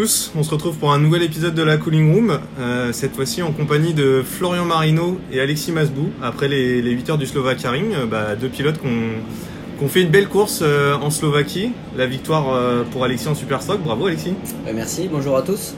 tous, 0.00 0.30
on 0.36 0.44
se 0.44 0.50
retrouve 0.50 0.76
pour 0.76 0.92
un 0.92 1.00
nouvel 1.00 1.24
épisode 1.24 1.56
de 1.56 1.62
la 1.64 1.76
Cooling 1.76 2.14
Room, 2.14 2.38
euh, 2.60 2.92
cette 2.92 3.16
fois-ci 3.16 3.42
en 3.42 3.50
compagnie 3.50 3.94
de 3.94 4.22
Florian 4.24 4.64
Marino 4.64 5.18
et 5.32 5.40
Alexis 5.40 5.72
Masbou, 5.72 6.10
après 6.22 6.46
les, 6.46 6.80
8 6.88 7.10
heures 7.10 7.18
du 7.18 7.26
Slovakia 7.26 7.72
Ring, 7.72 7.92
euh, 7.92 8.06
bah, 8.06 8.36
deux 8.36 8.46
pilotes 8.48 8.80
qui 8.80 8.86
ont 8.86 9.88
fait 9.88 10.02
une 10.02 10.10
belle 10.10 10.28
course 10.28 10.60
euh, 10.62 10.94
en 10.94 11.10
Slovaquie, 11.10 11.72
la 11.96 12.06
victoire 12.06 12.84
pour 12.92 13.02
Alexis 13.02 13.26
en 13.26 13.34
Superstock, 13.34 13.82
bravo 13.82 14.06
Alexis. 14.06 14.34
merci, 14.72 15.08
bonjour 15.10 15.36
à 15.36 15.42
tous. 15.42 15.74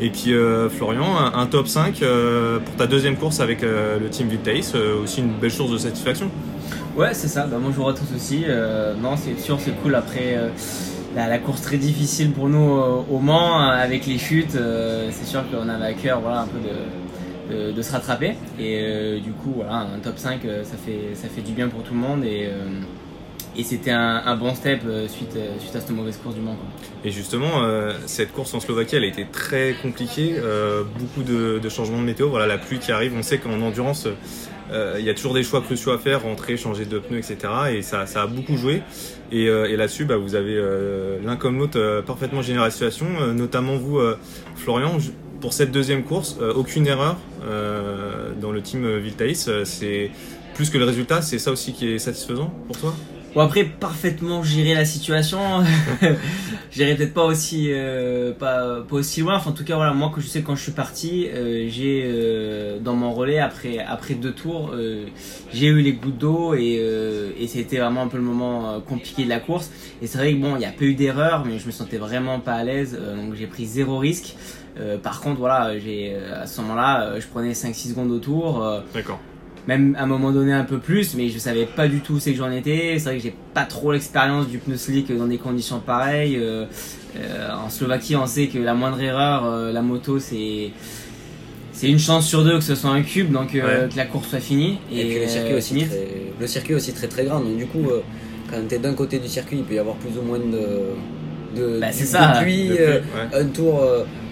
Et 0.00 0.10
puis 0.10 0.32
Florian, 0.76 1.16
un, 1.34 1.46
top 1.46 1.66
5 1.66 2.04
pour 2.64 2.76
ta 2.76 2.86
deuxième 2.86 3.16
course 3.16 3.40
avec 3.40 3.62
le 3.62 4.08
team 4.10 4.28
Vitace, 4.28 4.76
aussi 5.02 5.22
une 5.22 5.32
belle 5.40 5.50
source 5.50 5.72
de 5.72 5.78
satisfaction. 5.78 6.30
Ouais, 6.96 7.14
c'est 7.14 7.28
ça, 7.28 7.48
bah, 7.48 7.56
bonjour 7.60 7.88
à 7.88 7.94
tous 7.94 8.14
aussi. 8.14 8.44
non, 9.02 9.16
c'est 9.16 9.42
sûr, 9.42 9.58
c'est 9.58 9.74
cool 9.82 9.96
après 9.96 10.38
la, 11.16 11.38
course 11.38 11.62
très 11.62 11.78
difficile 11.78 12.32
pour 12.32 12.48
nous 12.48 12.70
au, 13.10 13.18
Mans 13.18 13.60
euh, 13.60 13.72
avec 13.72 14.06
les 14.06 14.18
chutes. 14.18 14.54
Euh, 14.54 15.08
c'est 15.10 15.26
sûr 15.26 15.44
qu'on 15.50 15.68
avait 15.68 15.86
à 15.86 15.92
cœur 15.94 16.26
un 16.28 16.46
peu 16.46 16.58
de, 17.54 17.82
se 17.82 17.92
rattraper. 17.92 18.34
Et 18.58 18.80
euh, 18.80 19.20
du 19.20 19.32
coup, 19.32 19.52
voilà, 19.56 19.86
un 19.94 19.98
top 20.02 20.18
5, 20.18 20.40
ça 20.62 20.76
fait, 20.76 21.42
du 21.42 21.52
bien 21.52 21.68
pour 21.68 21.82
tout 21.82 21.94
le 21.94 22.00
monde. 22.00 22.24
Et, 22.24 22.50
c'était 23.64 23.90
un, 23.90 24.36
bon 24.36 24.54
step 24.54 24.82
suite, 25.08 25.34
à 25.36 25.80
cette 25.80 25.90
mauvaise 25.90 26.18
course 26.18 26.34
du 26.34 26.42
Mans. 26.42 26.56
Et 27.04 27.10
justement, 27.10 27.62
cette 28.04 28.32
course 28.32 28.52
en 28.52 28.60
Slovaquie, 28.60 28.96
elle 28.96 29.04
a 29.04 29.08
été 29.08 29.26
très 29.32 29.74
compliquée. 29.80 30.34
beaucoup 30.98 31.22
de, 31.22 31.68
changements 31.70 32.00
de 32.00 32.04
météo. 32.04 32.36
La 32.38 32.58
pluie 32.58 32.78
qui 32.78 32.92
arrive. 32.92 33.14
On 33.16 33.22
sait 33.22 33.38
qu'en 33.38 33.60
endurance, 33.62 34.06
il 34.72 35.04
y 35.04 35.10
a 35.10 35.14
toujours 35.14 35.34
des 35.34 35.42
choix 35.42 35.60
cruciaux 35.60 35.92
à 35.92 35.98
faire, 35.98 36.22
rentrer, 36.22 36.56
changer 36.56 36.84
de 36.84 36.98
pneus, 36.98 37.18
etc. 37.18 37.38
Et 37.72 37.82
ça, 37.82 38.06
ça 38.06 38.22
a 38.22 38.26
beaucoup 38.26 38.56
joué. 38.56 38.82
Et, 39.32 39.48
euh, 39.48 39.76
là-dessus, 39.76 40.04
bah, 40.04 40.16
vous 40.16 40.34
avez 40.34 40.56
euh, 40.56 41.18
l'un 41.24 41.36
comme 41.36 41.58
l'autre 41.58 41.78
euh, 41.78 42.02
parfaitement 42.02 42.42
géré 42.42 42.58
la 42.58 42.70
situation, 42.70 43.06
notamment 43.34 43.76
vous, 43.76 44.00
Florian. 44.56 44.98
Pour 45.40 45.52
cette 45.52 45.70
deuxième 45.70 46.02
course, 46.02 46.38
aucune 46.56 46.86
erreur 46.86 47.16
dans 48.40 48.50
le 48.50 48.62
team 48.62 48.98
Viltaïs. 48.98 49.50
c'est 49.64 50.10
plus 50.54 50.70
que 50.70 50.78
le 50.78 50.84
résultat, 50.84 51.20
c'est 51.20 51.38
ça 51.38 51.52
aussi 51.52 51.74
qui 51.74 51.92
est 51.92 51.98
satisfaisant 51.98 52.52
pour 52.66 52.78
toi? 52.78 52.94
Bon 53.36 53.42
après 53.42 53.64
parfaitement 53.64 54.42
gérer 54.42 54.72
la 54.72 54.86
situation, 54.86 55.38
j'irai 56.70 56.94
peut-être 56.94 57.12
pas 57.12 57.26
aussi 57.26 57.66
euh, 57.70 58.32
pas, 58.32 58.80
pas 58.80 58.96
aussi 58.96 59.20
loin. 59.20 59.36
Enfin, 59.36 59.50
en 59.50 59.52
tout 59.52 59.62
cas 59.62 59.76
voilà 59.76 59.92
moi 59.92 60.10
que 60.14 60.22
je 60.22 60.26
sais 60.26 60.40
quand 60.40 60.56
je 60.56 60.62
suis 60.62 60.72
parti, 60.72 61.28
euh, 61.28 61.66
j'ai 61.68 62.04
euh, 62.06 62.78
dans 62.78 62.94
mon 62.94 63.12
relais 63.12 63.38
après 63.38 63.78
après 63.78 64.14
deux 64.14 64.32
tours, 64.32 64.74
j'ai 65.52 65.66
eu 65.66 65.82
les 65.82 65.92
gouttes 65.92 66.16
d'eau 66.16 66.54
et, 66.54 66.80
c'était 67.46 67.76
vraiment 67.76 68.04
un 68.04 68.08
peu 68.08 68.16
le 68.16 68.22
moment 68.22 68.80
compliqué 68.80 69.24
de 69.24 69.28
la 69.28 69.40
course. 69.40 69.70
Et 70.00 70.06
c'est 70.06 70.16
vrai 70.16 70.32
que 70.32 70.40
bon 70.40 70.56
il 70.56 70.60
n'y 70.60 70.64
a 70.64 70.72
pas 70.72 70.84
eu 70.86 70.94
d'erreur, 70.94 71.44
mais 71.44 71.58
je 71.58 71.66
me 71.66 71.72
sentais 71.72 71.98
vraiment 71.98 72.40
pas 72.40 72.54
à 72.54 72.64
l'aise, 72.64 72.98
donc 72.98 73.34
j'ai 73.34 73.46
pris 73.46 73.66
zéro 73.66 73.98
risque. 73.98 74.34
par 75.02 75.20
contre 75.20 75.40
voilà 75.40 75.78
j'ai 75.78 76.16
à 76.16 76.46
ce 76.46 76.62
moment-là 76.62 77.20
je 77.20 77.26
prenais 77.26 77.52
5-6 77.52 77.90
secondes 77.90 78.12
au 78.12 78.18
tour. 78.18 78.66
D'accord 78.94 79.20
même 79.66 79.96
à 79.98 80.04
un 80.04 80.06
moment 80.06 80.30
donné 80.30 80.52
un 80.52 80.64
peu 80.64 80.78
plus, 80.78 81.14
mais 81.14 81.28
je 81.28 81.38
savais 81.38 81.66
pas 81.66 81.88
du 81.88 82.00
tout 82.00 82.14
où 82.14 82.20
c'est 82.20 82.32
que 82.32 82.38
j'en 82.38 82.52
étais. 82.52 82.94
C'est 82.98 83.04
vrai 83.04 83.16
que 83.16 83.22
j'ai 83.22 83.34
pas 83.54 83.64
trop 83.64 83.92
l'expérience 83.92 84.48
du 84.48 84.58
pneu 84.58 84.76
slick 84.76 85.16
dans 85.16 85.26
des 85.26 85.38
conditions 85.38 85.80
pareilles. 85.80 86.36
Euh, 86.36 86.66
euh, 87.16 87.50
en 87.52 87.68
Slovaquie, 87.68 88.14
on 88.16 88.26
sait 88.26 88.46
que 88.46 88.58
la 88.58 88.74
moindre 88.74 89.00
erreur, 89.00 89.44
euh, 89.44 89.72
la 89.72 89.82
moto, 89.82 90.18
c'est 90.18 90.70
c'est 91.72 91.88
une 91.88 91.98
chance 91.98 92.26
sur 92.26 92.42
deux 92.42 92.56
que 92.56 92.64
ce 92.64 92.74
soit 92.74 92.90
un 92.90 93.02
cube, 93.02 93.32
donc 93.32 93.52
que 93.52 93.96
la 93.96 94.04
course 94.06 94.28
soit 94.28 94.40
finie. 94.40 94.78
Et, 94.90 95.04
puis 95.04 95.20
le 95.20 95.26
circuit 95.26 95.54
aussi, 95.54 95.84
très, 95.84 96.08
le 96.40 96.46
circuit 96.46 96.74
aussi 96.74 96.92
très 96.94 97.08
très 97.08 97.24
grand. 97.24 97.40
Donc 97.40 97.56
du 97.56 97.66
coup, 97.66 97.84
quand 98.50 98.56
tu 98.66 98.76
es 98.76 98.78
d'un 98.78 98.94
côté 98.94 99.18
du 99.18 99.28
circuit, 99.28 99.58
il 99.58 99.64
peut 99.64 99.74
y 99.74 99.78
avoir 99.78 99.96
plus 99.96 100.16
ou 100.18 100.22
moins 100.22 100.38
de 100.38 100.94
de, 101.54 101.80
bah, 101.80 101.90
ça, 101.90 102.40
pluie, 102.42 102.70
un 103.32 103.46
tour 103.46 103.82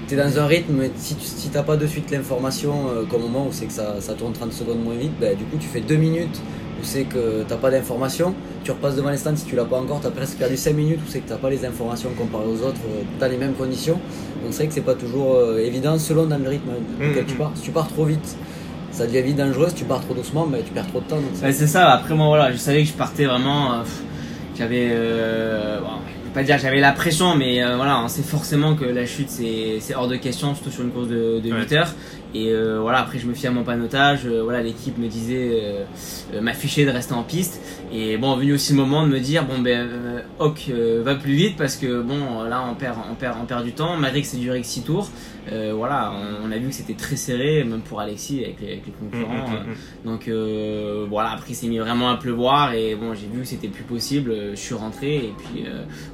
tu 0.06 0.14
es 0.14 0.16
dans 0.16 0.38
un 0.38 0.46
rythme, 0.46 0.74
mais 0.78 0.90
si 0.96 1.14
tu 1.16 1.54
n'as 1.54 1.62
pas 1.62 1.76
de 1.76 1.86
suite 1.86 2.10
l'information, 2.10 2.88
euh, 2.88 3.04
comme 3.04 3.24
au 3.24 3.28
moment 3.28 3.46
où 3.48 3.52
c'est 3.52 3.66
que 3.66 3.72
ça, 3.72 4.00
ça, 4.00 4.14
tourne 4.14 4.32
30 4.32 4.52
secondes 4.52 4.82
moins 4.82 4.94
vite, 4.94 5.12
ben, 5.20 5.36
du 5.36 5.44
coup 5.44 5.56
tu 5.58 5.66
fais 5.66 5.80
2 5.80 5.94
minutes 5.96 6.40
où 6.80 6.84
c'est 6.84 7.04
que 7.04 7.42
tu 7.42 7.50
n'as 7.50 7.56
pas 7.56 7.70
d'information, 7.70 8.34
tu 8.64 8.70
repasses 8.70 8.96
devant 8.96 9.10
les 9.10 9.16
stands, 9.16 9.36
si 9.36 9.44
tu 9.44 9.56
l'as 9.56 9.64
pas 9.64 9.78
encore, 9.78 10.00
tu 10.00 10.06
as 10.06 10.10
presque 10.10 10.38
perdu 10.38 10.56
5 10.56 10.74
minutes 10.74 11.00
où 11.06 11.10
c'est 11.10 11.20
que 11.20 11.26
tu 11.26 11.32
n'as 11.32 11.38
pas 11.38 11.50
les 11.50 11.64
informations 11.64 12.10
comparé 12.16 12.44
aux 12.46 12.62
autres 12.62 12.80
euh, 12.88 13.02
dans 13.20 13.28
les 13.28 13.36
mêmes 13.36 13.54
conditions. 13.54 14.00
Donc 14.42 14.52
c'est 14.52 14.58
vrai 14.58 14.66
que 14.68 14.74
c'est 14.74 14.80
pas 14.80 14.94
toujours 14.94 15.36
euh, 15.36 15.58
évident 15.58 15.98
selon 15.98 16.26
dans 16.26 16.38
le 16.38 16.48
rythme 16.48 16.70
auquel 16.96 17.24
tu 17.24 17.34
mmh. 17.34 17.38
pars. 17.38 17.52
Si 17.54 17.62
tu 17.62 17.70
pars 17.70 17.88
trop 17.88 18.04
vite, 18.04 18.36
ça 18.90 19.06
devient 19.06 19.22
vite 19.22 19.36
dangereux, 19.36 19.68
si 19.68 19.76
tu 19.76 19.84
pars 19.84 20.00
trop 20.00 20.14
doucement, 20.14 20.46
ben, 20.46 20.62
tu 20.64 20.72
perds 20.72 20.88
trop 20.88 21.00
de 21.00 21.06
temps. 21.06 21.18
c'est 21.34 21.66
ça, 21.66 21.90
après 21.92 22.14
moi 22.14 22.28
voilà, 22.28 22.52
je 22.52 22.56
savais 22.56 22.82
que 22.82 22.88
je 22.88 22.94
partais 22.94 23.24
vraiment. 23.24 23.82
J'avais 24.56 24.92
pas 26.34 26.42
dire 26.42 26.58
j'avais 26.58 26.80
la 26.80 26.92
pression, 26.92 27.36
mais 27.36 27.62
euh, 27.62 27.76
voilà, 27.76 28.00
on 28.00 28.08
sait 28.08 28.22
forcément 28.22 28.74
que 28.74 28.84
la 28.84 29.06
chute 29.06 29.30
c'est 29.30 29.94
hors 29.94 30.08
de 30.08 30.16
question, 30.16 30.54
surtout 30.54 30.70
sur 30.72 30.82
une 30.82 30.90
course 30.90 31.08
de, 31.08 31.40
de 31.40 31.50
8 31.50 31.72
heures. 31.72 31.94
Et 32.34 32.50
euh, 32.50 32.80
voilà, 32.80 32.98
après 32.98 33.20
je 33.20 33.26
me 33.26 33.34
fie 33.34 33.46
à 33.46 33.52
mon 33.52 33.62
panotage. 33.62 34.26
Euh, 34.26 34.42
voilà, 34.42 34.60
l'équipe 34.60 34.98
me 34.98 35.06
disait, 35.06 35.62
m'affichait 36.40 36.84
de 36.84 36.90
rester 36.90 37.14
en 37.14 37.22
piste. 37.22 37.60
Et 37.92 38.16
bon, 38.16 38.36
venu 38.36 38.54
aussi 38.54 38.72
le 38.72 38.78
moment 38.78 39.06
de 39.06 39.12
me 39.12 39.20
dire, 39.20 39.46
bon 39.46 39.60
ben, 39.60 39.88
Hawk 40.40 40.70
va 41.02 41.14
plus 41.14 41.34
vite 41.34 41.56
parce 41.56 41.76
que 41.76 42.02
bon, 42.02 42.42
là 42.42 42.64
on 42.68 42.74
perd, 42.74 42.98
on 43.10 43.14
perd, 43.14 43.36
on 43.40 43.46
perd 43.46 43.64
du 43.64 43.72
temps. 43.72 43.96
Malgré 43.96 44.20
que 44.20 44.26
c'est 44.26 44.38
duré 44.38 44.60
que 44.60 44.66
6 44.66 44.82
tours, 44.82 45.10
voilà, 45.48 46.12
on, 46.42 46.50
a 46.50 46.58
vu 46.58 46.68
que 46.68 46.74
c'était 46.74 46.94
très 46.94 47.16
serré, 47.16 47.62
même 47.62 47.82
pour 47.82 48.00
Alexis 48.00 48.42
avec 48.42 48.60
les, 48.60 48.82
concurrents. 48.98 49.48
Mm, 49.48 49.52
mm, 49.52 49.70
mm, 49.70 50.06
donc 50.06 51.08
voilà, 51.08 51.30
après 51.30 51.50
il 51.50 51.54
s'est 51.54 51.68
mis 51.68 51.78
vraiment 51.78 52.10
à 52.10 52.16
pleuvoir 52.16 52.72
et 52.74 52.96
bon, 52.96 53.14
j'ai 53.14 53.28
vu 53.28 53.42
que 53.42 53.46
c'était 53.46 53.68
plus 53.68 53.84
possible. 53.84 54.34
Je 54.50 54.56
suis 54.56 54.74
rentré 54.74 55.16
et 55.16 55.34
puis 55.38 55.64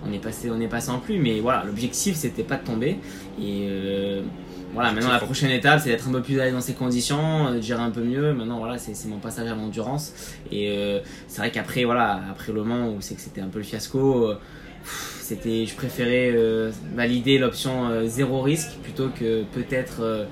on 0.07 0.13
est 0.13 0.23
passé, 0.23 0.51
on 0.51 0.61
est 0.61 0.69
passé 0.69 0.91
en 0.91 0.99
pluie. 0.99 1.19
Mais 1.19 1.41
voilà, 1.41 1.65
l'objectif 1.65 2.15
c'était 2.15 2.43
pas 2.45 2.57
de 2.57 2.67
tomber 2.67 2.99
et 3.43 3.69
voilà, 4.73 4.93
maintenant 4.93 5.11
la 5.11 5.19
prochaine 5.19 5.51
étape, 5.51 5.81
c'est 5.83 5.91
d'être 5.91 6.09
un 6.09 6.13
peu 6.13 6.23
plus 6.23 6.41
à 6.41 6.51
dans 6.51 6.61
ces 6.61 6.75
conditions, 6.75 7.49
euh, 7.49 7.57
de 7.57 7.61
gérer 7.61 7.83
un 7.83 7.91
peu 7.91 8.03
mieux. 8.03 8.33
Maintenant, 8.33 8.59
voilà, 8.59 8.79
c'est 8.79 9.09
mon 9.09 9.19
passage 9.19 9.49
à 9.49 9.55
l'endurance. 9.55 10.13
Et 10.53 10.71
euh, 10.71 11.01
c'est 11.27 11.39
vrai 11.39 11.51
qu'après, 11.51 11.85
voilà, 11.85 12.21
après 12.31 12.53
le 12.53 12.63
moment 12.63 12.89
où 12.89 13.01
c'est 13.01 13.15
que 13.15 13.21
c'était 13.21 13.41
un 13.41 13.49
peu 13.49 13.59
le 13.59 13.65
fiasco, 13.65 14.29
euh, 14.29 14.39
c'était, 15.21 15.67
je 15.67 15.75
préférais 15.75 16.35
valider 16.95 17.39
l'option 17.39 18.07
zéro 18.07 18.41
risque 18.41 18.71
plutôt 18.83 19.11
que 19.11 19.45
peut-être 19.53 20.27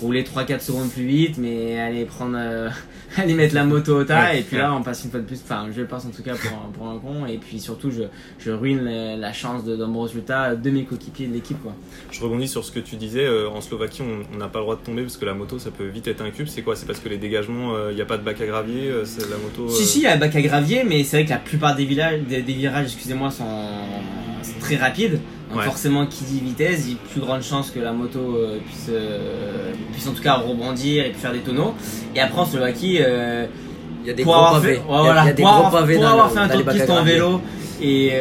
rouler 0.00 0.22
3-4 0.22 0.60
secondes 0.60 0.90
plus 0.90 1.06
vite, 1.06 1.38
mais 1.38 1.78
aller 1.80 2.04
prendre, 2.04 2.36
euh, 2.38 2.68
aller 3.22 3.34
mettre 3.34 3.54
la 3.54 3.64
moto 3.64 4.00
au 4.00 4.04
tas, 4.04 4.34
et 4.34 4.42
puis 4.42 4.56
là 4.56 4.74
on 4.74 4.82
passe 4.82 5.04
une 5.04 5.10
fois 5.10 5.20
de 5.20 5.26
plus, 5.26 5.40
enfin 5.42 5.66
je 5.74 5.82
passe 5.82 6.06
en 6.06 6.10
tout 6.10 6.22
cas 6.22 6.34
pour 6.34 6.52
un, 6.52 6.70
pour 6.72 6.88
un 6.88 6.98
con, 6.98 7.26
et 7.26 7.38
puis 7.38 7.60
surtout 7.60 7.90
je, 7.90 8.02
je 8.38 8.50
ruine 8.50 8.84
la, 8.84 9.32
chance 9.32 9.64
d'un 9.64 9.88
bon 9.88 10.02
résultat 10.02 10.54
de 10.54 10.70
mes 10.70 10.84
coéquipiers 10.84 11.26
de 11.26 11.32
l'équipe. 11.32 11.60
Quoi. 11.62 11.74
Je 12.10 12.20
rebondis 12.20 12.48
sur 12.48 12.64
ce 12.64 12.70
que 12.70 12.80
tu 12.80 12.96
disais, 12.96 13.24
euh, 13.24 13.48
en 13.48 13.60
Slovaquie 13.60 14.02
on 14.02 14.36
n'a 14.36 14.48
pas 14.48 14.60
le 14.60 14.64
droit 14.64 14.76
de 14.76 14.82
tomber 14.82 15.02
parce 15.02 15.16
que 15.16 15.24
la 15.24 15.34
moto 15.34 15.58
ça 15.58 15.70
peut 15.70 15.86
vite 15.86 16.06
être 16.06 16.22
un 16.22 16.30
cube, 16.30 16.46
c'est 16.46 16.62
quoi? 16.62 16.76
C'est 16.76 16.86
parce 16.86 17.00
que 17.00 17.08
les 17.08 17.18
dégagements, 17.18 17.72
il 17.72 17.80
euh, 17.80 17.94
n'y 17.94 18.00
a 18.00 18.06
pas 18.06 18.16
de 18.16 18.22
bac 18.22 18.40
à 18.40 18.46
gravier, 18.46 18.92
c'est 19.04 19.28
la 19.28 19.36
moto 19.36 19.68
Si, 19.68 19.84
si, 19.84 19.98
il 20.00 20.02
y 20.02 20.06
a 20.06 20.14
un 20.14 20.18
bac 20.18 20.34
à 20.34 20.42
gravier, 20.42 20.84
mais 20.84 21.02
c'est 21.04 21.18
vrai 21.18 21.24
que 21.24 21.30
la 21.30 21.38
plupart 21.38 21.74
des, 21.74 21.84
villages, 21.84 22.20
des, 22.22 22.42
des 22.42 22.52
virages, 22.52 22.86
excusez-moi, 22.86 23.30
sont 23.30 23.44
très 24.60 24.76
rapides. 24.76 25.20
Donc 25.54 25.62
forcément, 25.64 26.06
qui 26.06 26.24
dit 26.24 26.40
vitesse, 26.40 26.86
dit 26.86 26.96
plus 27.10 27.20
grande 27.20 27.42
chance 27.42 27.70
que 27.70 27.78
la 27.78 27.92
moto 27.92 28.18
euh, 28.18 28.58
puisse, 28.66 28.88
euh, 28.90 29.72
puisse 29.92 30.06
en 30.08 30.12
tout 30.12 30.22
cas 30.22 30.34
rebondir 30.34 31.04
et 31.04 31.10
puis 31.10 31.20
faire 31.20 31.32
des 31.32 31.40
tonneaux. 31.40 31.74
Et 32.14 32.20
après 32.20 32.40
en 32.40 32.46
Slovaquie, 32.46 32.98
euh, 33.00 33.46
il 34.02 34.08
y 34.08 34.10
a 34.10 34.14
des 34.14 34.24
gros 34.24 34.32
pavés. 34.32 34.74
Fait, 34.74 34.82
il 34.88 35.06
y 35.06 35.08
a, 35.08 35.32
des 35.32 35.42
gros 35.42 35.70
pavés 35.70 35.96
pour 35.96 36.06
avoir 36.06 36.30
fait 36.32 36.38
un 36.40 36.48
tour 36.48 36.64
de 36.64 36.70
piste 36.70 36.90
en 36.90 37.02
vélo 37.02 37.40
et 37.80 38.12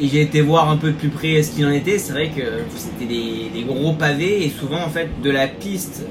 et 0.00 0.08
j'ai 0.08 0.22
été 0.22 0.40
voir 0.40 0.68
un 0.70 0.76
peu 0.76 0.88
de 0.88 0.96
plus 0.96 1.08
près 1.08 1.42
ce 1.42 1.52
qu'il 1.52 1.66
en 1.66 1.70
était. 1.70 1.98
C'est 1.98 2.12
vrai 2.12 2.28
que 2.28 2.42
c'était 2.76 3.06
des, 3.06 3.50
des, 3.52 3.62
gros 3.62 3.92
pavés 3.92 4.44
et 4.44 4.50
souvent 4.50 4.82
en 4.82 4.88
fait 4.88 5.08
de 5.22 5.30
la 5.30 5.46
piste 5.46 6.04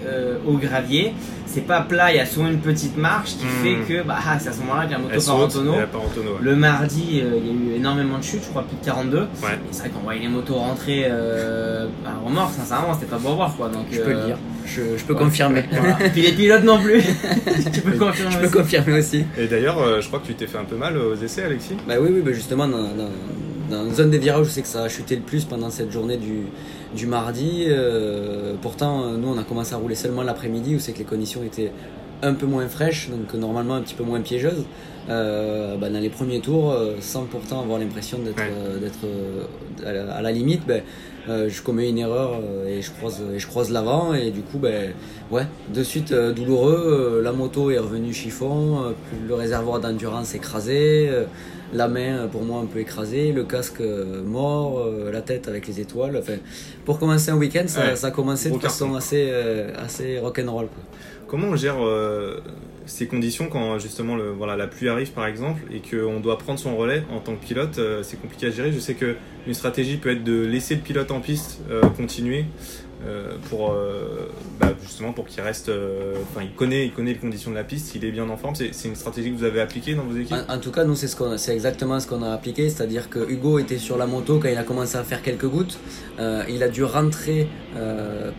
au 0.47 0.53
gravier 0.53 1.13
c'est 1.53 1.61
pas 1.67 1.81
plat, 1.81 2.11
il 2.11 2.17
y 2.17 2.19
a 2.19 2.25
souvent 2.25 2.47
une 2.47 2.59
petite 2.59 2.97
marche 2.97 3.31
qui 3.37 3.45
fait 3.45 3.75
hmm. 3.75 3.85
que 3.85 4.07
bah, 4.07 4.17
ah, 4.25 4.39
c'est 4.39 4.49
à 4.49 4.53
ce 4.53 4.59
moment-là 4.61 4.87
que 4.87 4.91
la 4.91 4.97
moto 4.97 5.21
part 5.21 5.35
en 5.35 5.47
tonneau. 5.47 5.75
Le 6.41 6.55
mardi, 6.55 7.21
euh, 7.21 7.37
il 7.37 7.45
y 7.45 7.49
a 7.49 7.53
eu 7.53 7.75
énormément 7.77 8.17
de 8.17 8.23
chutes, 8.23 8.41
je 8.43 8.49
crois 8.49 8.63
plus 8.63 8.77
de 8.77 8.83
42. 8.83 9.19
Ouais. 9.19 9.25
Et 9.25 9.27
c'est 9.69 9.81
vrai 9.81 9.89
qu'on 9.91 9.99
voyait 9.99 10.21
les 10.21 10.29
motos 10.29 10.55
rentrer 10.55 11.03
euh, 11.05 11.85
en 12.25 12.29
mort, 12.29 12.51
sincèrement, 12.51 12.93
c'était 12.95 13.05
pas 13.05 13.19
beau 13.19 13.29
à 13.29 13.35
voir. 13.35 13.55
Quoi. 13.55 13.69
Donc, 13.69 13.85
je 13.91 14.01
peux 14.01 14.09
le 14.09 14.17
euh, 14.17 14.25
dire, 14.25 14.37
je, 14.65 15.03
peux 15.05 15.13
confirmer. 15.13 15.63
Puis 16.13 16.23
les 16.23 16.31
pilotes 16.31 16.63
non 16.63 16.81
plus. 16.81 17.03
tu 17.71 17.81
peux 17.81 17.97
confirmer 17.97 18.31
je 18.31 18.39
peux 18.39 18.57
confirmer 18.59 18.97
aussi. 18.97 19.23
Et 19.37 19.45
d'ailleurs, 19.45 20.01
je 20.01 20.07
crois 20.07 20.19
que 20.19 20.27
tu 20.27 20.33
t'es 20.33 20.47
fait 20.47 20.57
un 20.57 20.65
peu 20.65 20.75
mal 20.75 20.97
aux 20.97 21.15
essais, 21.15 21.43
Alexis? 21.43 21.75
Bah 21.87 21.95
oui, 22.01 22.09
oui 22.11 22.21
bah 22.25 22.33
justement, 22.33 22.67
dans, 22.67 22.79
dans, 23.73 23.83
la 23.83 23.93
zone 23.93 24.09
des 24.09 24.19
virages, 24.19 24.45
je 24.45 24.51
sais 24.51 24.61
que 24.61 24.67
ça 24.67 24.83
a 24.83 24.89
chuté 24.89 25.15
le 25.15 25.21
plus 25.21 25.45
pendant 25.45 25.69
cette 25.69 25.91
journée 25.91 26.17
du 26.17 27.07
mardi. 27.07 27.65
Euh, 27.67 28.53
pourtant, 28.61 29.11
nous, 29.11 29.27
on 29.27 29.37
a 29.37 29.43
commencé 29.43 29.73
à 29.73 29.77
rouler 29.77 29.95
seulement 29.95 30.23
l'après-midi 30.23 30.75
où 30.75 30.79
c'est 30.79 30.93
que 30.93 30.99
les 30.99 31.05
conditions 31.05 31.43
étaient 31.43 31.71
un 32.23 32.33
peu 32.33 32.45
moins 32.45 32.67
fraîches, 32.67 33.09
donc 33.09 33.33
normalement 33.33 33.75
un 33.75 33.81
petit 33.81 33.95
peu 33.95 34.03
moins 34.03 34.21
piégeuses. 34.21 34.65
Euh, 35.09 35.75
bah, 35.75 35.89
dans 35.89 35.99
les 35.99 36.09
premiers 36.09 36.39
tours, 36.39 36.71
euh, 36.71 36.95
sans 37.01 37.23
pourtant 37.23 37.61
avoir 37.61 37.77
l'impression 37.77 38.19
d'être 38.19 38.41
à, 39.85 40.21
la 40.21 40.31
limite, 40.31 40.61
ben, 40.65 40.81
je 41.27 41.61
commets 41.61 41.89
une 41.89 41.97
erreur 41.97 42.39
et 42.67 42.81
je 42.81 42.91
croise, 42.91 43.21
et 43.33 43.39
je 43.39 43.47
croise 43.47 43.69
l'avant 43.69 44.13
et 44.13 44.31
du 44.31 44.41
coup, 44.41 44.59
ben, 44.59 44.93
ouais, 45.31 45.45
de 45.73 45.83
suite 45.83 46.13
douloureux. 46.13 47.21
la 47.21 47.33
moto 47.33 47.69
est 47.69 47.79
revenue 47.79 48.13
chiffon, 48.13 48.93
le 49.27 49.33
réservoir 49.33 49.81
d'endurance 49.81 50.35
écrasé 50.35 51.09
la 51.73 51.87
main 51.87 52.27
pour 52.31 52.43
moi 52.43 52.61
un 52.61 52.65
peu 52.65 52.79
écrasée, 52.79 53.31
le 53.31 53.43
casque 53.43 53.81
mort, 54.25 54.87
la 55.11 55.21
tête 55.21 55.47
avec 55.47 55.67
les 55.67 55.81
étoiles. 55.81 56.15
Enfin, 56.17 56.37
pour 56.85 56.99
commencer 56.99 57.31
un 57.31 57.37
week-end, 57.37 57.63
ça, 57.67 57.95
ça, 57.95 58.07
a 58.07 58.11
commencé 58.11 58.51
de 58.51 58.57
façon 58.59 58.93
assez, 58.95 59.33
assez 59.77 60.19
rock'n'roll. 60.19 60.67
Comment 61.33 61.47
on 61.47 61.55
gère 61.55 61.77
ces 62.85 63.07
conditions 63.07 63.47
quand 63.49 63.79
justement 63.79 64.15
le, 64.15 64.31
voilà, 64.31 64.55
la 64.55 64.67
pluie 64.67 64.89
arrive 64.89 65.11
par 65.11 65.25
exemple 65.25 65.61
et 65.71 65.81
qu'on 65.81 66.19
doit 66.19 66.37
prendre 66.37 66.59
son 66.59 66.75
relais 66.75 67.03
en 67.11 67.19
tant 67.19 67.35
que 67.35 67.45
pilote, 67.45 67.77
euh, 67.77 68.03
c'est 68.03 68.19
compliqué 68.19 68.47
à 68.47 68.51
gérer. 68.51 68.71
Je 68.71 68.79
sais 68.79 68.95
qu'une 68.95 69.53
stratégie 69.53 69.97
peut 69.97 70.11
être 70.11 70.23
de 70.23 70.45
laisser 70.45 70.75
le 70.75 70.81
pilote 70.81 71.11
en 71.11 71.19
piste 71.19 71.61
euh, 71.69 71.81
continuer 71.95 72.45
euh, 73.05 73.33
pour 73.49 73.75
bah, 74.59 74.73
justement 74.81 75.11
pour 75.11 75.25
qu'il 75.25 75.41
reste. 75.41 75.69
Enfin, 75.69 76.41
il 76.43 76.53
connaît, 76.53 76.85
il 76.85 76.93
connaît 76.93 77.13
les 77.13 77.19
conditions 77.19 77.51
de 77.51 77.55
la 77.55 77.63
piste, 77.63 77.95
il 77.95 78.05
est 78.05 78.11
bien 78.11 78.29
en 78.29 78.37
forme. 78.37 78.55
C'est 78.55 78.87
une 78.87 78.95
stratégie 78.95 79.31
que 79.31 79.37
vous 79.37 79.43
avez 79.43 79.59
appliquée 79.59 79.93
dans 79.93 80.03
vos 80.03 80.17
équipes? 80.17 80.37
En, 80.47 80.57
tout 80.57 80.71
cas, 80.71 80.85
nous 80.85 80.95
c'est 80.95 81.07
ce 81.07 81.51
exactement 81.51 81.99
ce 81.99 82.07
qu'on 82.07 82.23
a 82.23 82.31
appliqué, 82.31 82.69
c'est-à-dire 82.69 83.09
que 83.09 83.29
Hugo 83.29 83.59
était 83.59 83.77
sur 83.77 83.97
la 83.97 84.05
moto 84.05 84.39
quand 84.39 84.47
il 84.47 84.57
a 84.57 84.63
commencé 84.63 84.97
à 84.97 85.03
faire 85.03 85.21
quelques 85.21 85.47
gouttes. 85.47 85.77
il 86.49 86.63
a 86.63 86.69
dû 86.69 86.83
rentrer 86.83 87.47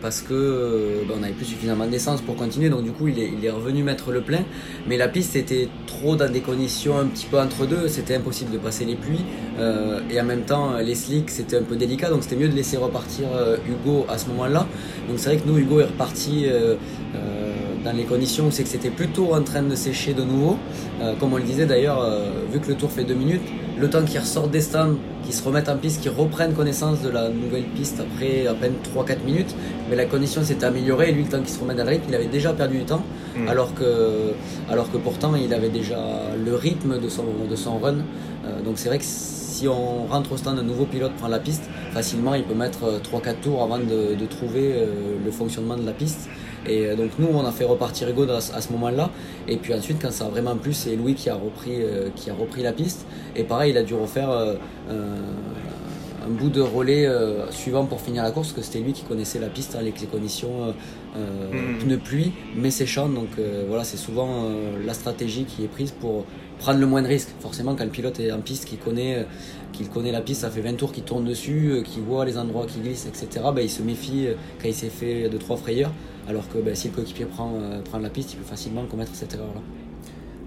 parce 0.01 0.21
que 0.21 1.03
bah, 1.07 1.13
on 1.17 1.19
n'avait 1.19 1.33
plus 1.33 1.45
suffisamment 1.45 1.85
d'essence 1.85 2.21
pour 2.21 2.35
continuer, 2.35 2.69
donc 2.69 2.83
du 2.83 2.91
coup 2.91 3.07
il 3.07 3.19
est, 3.19 3.31
il 3.37 3.45
est 3.45 3.51
revenu 3.51 3.83
mettre 3.83 4.11
le 4.11 4.21
plein. 4.21 4.34
Mais 4.87 4.97
la 4.97 5.07
piste 5.07 5.35
était 5.35 5.69
trop 5.87 6.15
dans 6.15 6.31
des 6.31 6.41
conditions 6.41 6.97
un 6.97 7.05
petit 7.05 7.25
peu 7.25 7.39
entre 7.39 7.65
deux, 7.65 7.87
c'était 7.87 8.15
impossible 8.15 8.51
de 8.51 8.57
passer 8.57 8.85
les 8.85 8.95
pluies 8.95 9.25
et 10.09 10.19
en 10.19 10.25
même 10.25 10.41
temps 10.41 10.77
les 10.77 10.95
slicks 10.95 11.29
c'était 11.29 11.57
un 11.57 11.63
peu 11.63 11.75
délicat, 11.75 12.09
donc 12.09 12.23
c'était 12.23 12.35
mieux 12.35 12.49
de 12.49 12.55
laisser 12.55 12.75
repartir 12.77 13.27
Hugo 13.67 14.05
à 14.09 14.17
ce 14.17 14.27
moment-là. 14.27 14.67
Donc 15.07 15.19
c'est 15.19 15.29
vrai 15.29 15.37
que 15.37 15.47
nous, 15.47 15.57
Hugo 15.57 15.79
est 15.79 15.85
reparti 15.85 16.45
euh, 16.45 16.75
euh, 17.15 17.53
dans 17.83 17.91
les 17.91 18.03
conditions 18.03 18.47
où 18.47 18.51
c'est 18.51 18.63
que 18.63 18.69
c'était 18.69 18.89
plutôt 18.89 19.33
en 19.33 19.41
train 19.43 19.61
de 19.61 19.75
sécher 19.75 20.13
de 20.13 20.23
nouveau. 20.23 20.57
Euh, 21.01 21.13
comme 21.19 21.33
on 21.33 21.37
le 21.37 21.43
disait 21.43 21.65
d'ailleurs, 21.65 22.03
vu 22.51 22.59
que 22.59 22.67
le 22.67 22.75
tour 22.75 22.91
fait 22.91 23.03
deux 23.03 23.13
minutes, 23.13 23.43
le 23.77 23.89
temps 23.89 24.03
qu'il 24.03 24.19
ressorte 24.19 24.51
des 24.51 24.61
stands, 24.61 24.95
qu'il 25.23 25.33
se 25.33 25.43
remette 25.43 25.69
en 25.69 25.77
piste, 25.77 26.01
qu'il 26.01 26.11
reprenne 26.11 26.53
connaissance 26.53 27.01
de 27.01 27.09
la 27.09 27.29
nouvelle 27.29 27.63
piste 27.63 27.99
après 27.99 28.47
à 28.47 28.53
peine 28.53 28.73
3-4 28.95 29.23
minutes, 29.25 29.55
mais 29.89 29.95
la 29.95 30.05
condition 30.05 30.43
s'est 30.43 30.63
améliorée 30.63 31.09
et 31.09 31.11
lui, 31.11 31.23
le 31.23 31.29
temps 31.29 31.39
qu'il 31.39 31.49
se 31.49 31.59
remette 31.59 31.77
dans 31.77 31.83
le 31.83 31.89
rythme, 31.89 32.05
il 32.09 32.15
avait 32.15 32.25
déjà 32.25 32.53
perdu 32.53 32.79
du 32.79 32.85
temps, 32.85 33.03
mmh. 33.35 33.47
alors, 33.47 33.73
que, 33.73 34.33
alors 34.69 34.91
que 34.91 34.97
pourtant 34.97 35.35
il 35.35 35.53
avait 35.53 35.69
déjà 35.69 35.97
le 36.43 36.55
rythme 36.55 36.99
de 36.99 37.09
son, 37.09 37.25
de 37.49 37.55
son 37.55 37.77
run. 37.77 37.97
donc 38.63 38.77
c'est 38.77 38.89
vrai 38.89 38.99
que 38.99 39.05
si 39.55 39.69
on 39.69 40.05
rentre 40.07 40.33
au 40.33 40.37
stand, 40.37 40.59
un 40.59 40.63
nouveau 40.63 40.85
pilote 40.85 41.13
prend 41.13 41.29
la 41.29 41.39
piste, 41.39 41.63
facilement 41.93 42.33
il 42.35 42.43
peut 42.43 42.53
mettre 42.53 42.99
3-4 43.01 43.27
euh, 43.29 43.33
tours 43.41 43.63
avant 43.63 43.79
de, 43.79 44.25
trouver 44.25 44.73
euh, 44.73 45.15
le 45.23 45.31
fonctionnement 45.31 45.77
de 45.77 45.85
la 45.85 45.93
piste. 45.93 46.27
Et 46.67 46.85
euh, 46.85 46.95
donc 46.95 47.11
nous 47.19 47.27
on 47.33 47.45
a 47.45 47.51
fait 47.51 47.65
repartir 47.65 48.09
Hugo 48.09 48.27
à, 48.29 48.41
ce 48.41 48.71
moment-là. 48.73 49.09
Et 49.47 49.57
puis 49.57 49.73
ensuite 49.73 50.01
quand 50.01 50.11
ça 50.11 50.25
a 50.25 50.29
vraiment 50.29 50.55
plu 50.55 50.73
c'est 50.73 50.95
Louis 50.95 51.15
qui 51.15 51.29
a 51.29 51.35
repris, 51.35 51.79
qui 52.15 52.29
a 52.29 52.33
repris 52.33 52.63
la 52.63 52.73
piste. 52.73 53.05
Et 53.35 53.43
pareil 53.43 53.71
il 53.71 53.77
a 53.77 53.83
dû 53.83 53.93
refaire 53.93 54.29
un 54.29 56.29
bout 56.29 56.49
de 56.49 56.61
relais 56.61 57.07
suivant 57.51 57.85
pour 57.85 58.01
finir 58.01 58.23
la 58.23 58.31
course, 58.31 58.49
parce 58.49 58.67
que 58.67 58.73
c'était 58.73 58.83
lui 58.83 58.93
qui 58.93 59.03
connaissait 59.03 59.39
la 59.39 59.47
piste 59.47 59.75
avec 59.75 60.01
les 60.01 60.07
conditions 60.07 60.73
euh, 61.15 61.79
pneus 61.79 61.99
pluie, 61.99 62.31
mais 62.55 62.71
séchant. 62.71 63.09
Donc 63.09 63.29
voilà, 63.67 63.83
c'est 63.83 63.97
souvent 63.97 64.49
la 64.83 64.93
stratégie 64.93 65.45
qui 65.45 65.63
est 65.63 65.67
prise 65.67 65.91
pour 65.91 66.25
prendre 66.59 66.79
le 66.79 66.85
moins 66.85 67.01
de 67.01 67.07
risques. 67.07 67.29
Forcément, 67.39 67.75
quand 67.75 67.83
le 67.83 67.89
pilote 67.89 68.19
est 68.19 68.31
en 68.31 68.39
piste, 68.39 68.65
qu'il 68.65 68.79
connaît, 68.79 69.17
euh, 69.17 69.85
connaît 69.93 70.11
la 70.11 70.21
piste, 70.21 70.41
ça 70.41 70.49
fait 70.49 70.61
20 70.61 70.73
tours 70.73 70.91
qu'il 70.91 71.03
tourne 71.03 71.25
dessus, 71.25 71.71
euh, 71.71 71.81
qu'il 71.81 72.03
voit 72.03 72.25
les 72.25 72.37
endroits 72.37 72.65
qui 72.65 72.79
glissent, 72.79 73.07
etc. 73.07 73.45
Ben, 73.53 73.61
il 73.61 73.69
se 73.69 73.81
méfie 73.81 74.27
euh, 74.27 74.33
quand 74.61 74.67
il 74.67 74.73
s'est 74.73 74.89
fait 74.89 75.29
de 75.29 75.37
trois 75.37 75.57
frayeurs. 75.57 75.91
Alors 76.27 76.47
que 76.49 76.57
ben, 76.57 76.75
si 76.75 76.89
le 76.89 76.93
coéquipier 76.95 77.25
prend, 77.25 77.59
prend 77.83 77.99
la 77.99 78.09
piste, 78.09 78.33
il 78.33 78.37
peut 78.37 78.45
facilement 78.45 78.85
commettre 78.85 79.11
cette 79.13 79.33
erreur-là. 79.33 79.61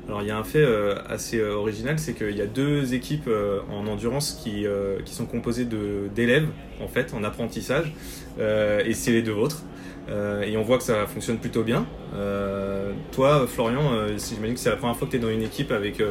Alors 0.08 0.22
il 0.22 0.28
y 0.28 0.30
a 0.30 0.38
un 0.38 0.44
fait 0.44 0.66
assez 1.08 1.42
original, 1.42 1.98
c'est 1.98 2.14
qu'il 2.14 2.34
y 2.34 2.40
a 2.40 2.46
deux 2.46 2.94
équipes 2.94 3.28
en 3.70 3.86
endurance 3.86 4.40
qui, 4.42 4.64
qui 5.04 5.14
sont 5.14 5.26
composées 5.26 5.66
d'élèves 6.14 6.48
en 6.82 6.88
fait 6.88 7.12
en 7.12 7.22
apprentissage, 7.24 7.92
et 8.38 8.94
c'est 8.94 9.12
les 9.12 9.20
deux 9.20 9.32
vôtres. 9.32 9.62
Euh, 10.10 10.42
et 10.42 10.56
on 10.56 10.62
voit 10.62 10.78
que 10.78 10.84
ça 10.84 11.06
fonctionne 11.06 11.38
plutôt 11.38 11.62
bien. 11.62 11.86
Euh, 12.14 12.92
toi, 13.12 13.46
Florian, 13.46 13.92
euh, 13.92 14.16
si 14.16 14.34
j'imagine 14.34 14.54
que 14.54 14.60
c'est 14.60 14.70
la 14.70 14.76
première 14.76 14.96
fois 14.96 15.06
que 15.06 15.12
tu 15.12 15.18
es 15.18 15.20
dans 15.20 15.28
une 15.28 15.42
équipe 15.42 15.70
avec 15.70 16.02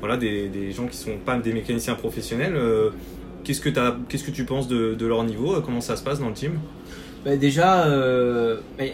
voilà, 0.00 0.16
des, 0.16 0.48
des, 0.48 0.72
gens 0.72 0.86
qui 0.86 0.96
sont 0.96 1.16
pas 1.24 1.36
des 1.36 1.52
mécaniciens 1.52 1.94
professionnels, 1.94 2.58
qu'est-ce, 3.44 3.60
que 3.60 3.70
qu'est-ce 4.08 4.24
que 4.24 4.30
tu 4.30 4.44
penses 4.44 4.68
de, 4.68 4.94
de, 4.94 5.06
leur 5.06 5.24
niveau? 5.24 5.60
Comment 5.62 5.80
ça 5.80 5.96
se 5.96 6.02
passe 6.02 6.20
dans 6.20 6.28
le 6.28 6.34
team? 6.34 6.58
Bah, 7.24 7.36
Déjà, 7.36 7.86
bah, 7.86 8.84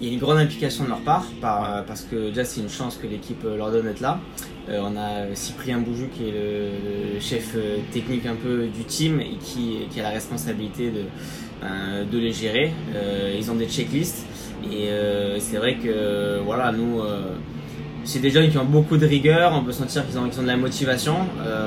il 0.00 0.06
y 0.06 0.10
a 0.10 0.12
une 0.12 0.18
grande 0.18 0.38
implication 0.38 0.84
de 0.84 0.90
leur 0.90 1.00
part, 1.00 1.24
par, 1.40 1.84
parce 1.86 2.02
que 2.02 2.28
déjà 2.28 2.44
c'est 2.44 2.60
une 2.60 2.68
chance 2.68 2.96
que 2.96 3.06
l'équipe 3.06 3.42
leur 3.44 3.70
donne 3.70 3.86
d'être 3.86 4.00
là. 4.00 4.20
on 4.68 4.96
a 4.96 5.34
Cyprien 5.34 5.78
Boujou 5.78 6.08
qui 6.14 6.28
est 6.28 6.32
le, 6.32 7.20
chef 7.20 7.56
technique 7.92 8.26
un 8.26 8.34
peu 8.34 8.66
du 8.66 8.84
team 8.84 9.20
et 9.20 9.36
qui, 9.40 9.88
a 9.98 10.02
la 10.02 10.10
responsabilité 10.10 10.90
de 10.90 11.04
euh, 11.64 12.04
les 12.12 12.32
gérer. 12.32 12.72
Euh, 12.94 13.34
ils 13.38 13.50
ont 13.50 13.54
des 13.54 13.66
checklists 13.66 14.26
et 14.70 14.88
euh, 14.90 15.38
c'est 15.38 15.56
vrai 15.56 15.76
que 15.76 16.40
voilà, 16.44 16.72
nous 16.72 17.00
c'est 18.04 18.20
des 18.20 18.30
jeunes 18.30 18.50
qui 18.50 18.58
ont 18.58 18.64
beaucoup 18.64 18.96
de 18.96 19.06
rigueur, 19.06 19.52
on 19.52 19.64
peut 19.64 19.72
sentir 19.72 20.06
qu'ils 20.06 20.16
ont, 20.18 20.26
de 20.26 20.46
la 20.46 20.56
motivation. 20.56 21.16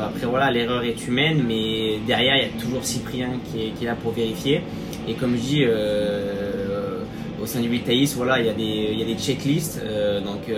après 0.05 0.25
voilà, 0.25 0.51
l'erreur 0.51 0.83
est 0.83 1.07
humaine, 1.07 1.43
mais 1.45 1.99
derrière 2.07 2.35
il 2.37 2.43
y 2.43 2.45
a 2.45 2.61
toujours 2.61 2.83
Cyprien 2.83 3.31
qui 3.51 3.73
est, 3.83 3.85
là 3.85 3.95
pour 3.95 4.13
vérifier. 4.13 4.61
Et 5.07 5.15
comme 5.15 5.35
je 5.35 5.41
dis, 5.41 5.65
du 7.57 7.67
8 7.67 8.13
voilà, 8.15 8.39
il 8.39 8.45
y 8.45 8.49
a 8.49 8.53
des, 8.53 8.89
il 8.91 8.99
y 8.99 9.01
a 9.01 9.05
des 9.05 9.15
checklists, 9.15 9.81
donc 10.23 10.51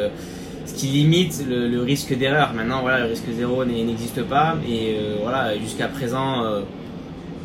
ce 0.65 0.73
qui 0.73 0.87
limite 0.87 1.43
le, 1.47 1.81
risque 1.81 2.17
d'erreur. 2.17 2.53
Maintenant 2.53 2.81
voilà, 2.81 2.99
le 2.99 3.05
risque 3.05 3.29
zéro 3.35 3.63
n'existe 3.65 4.23
pas 4.23 4.57
et 4.67 4.97
voilà, 5.21 5.57
jusqu'à 5.57 5.87
présent 5.87 6.43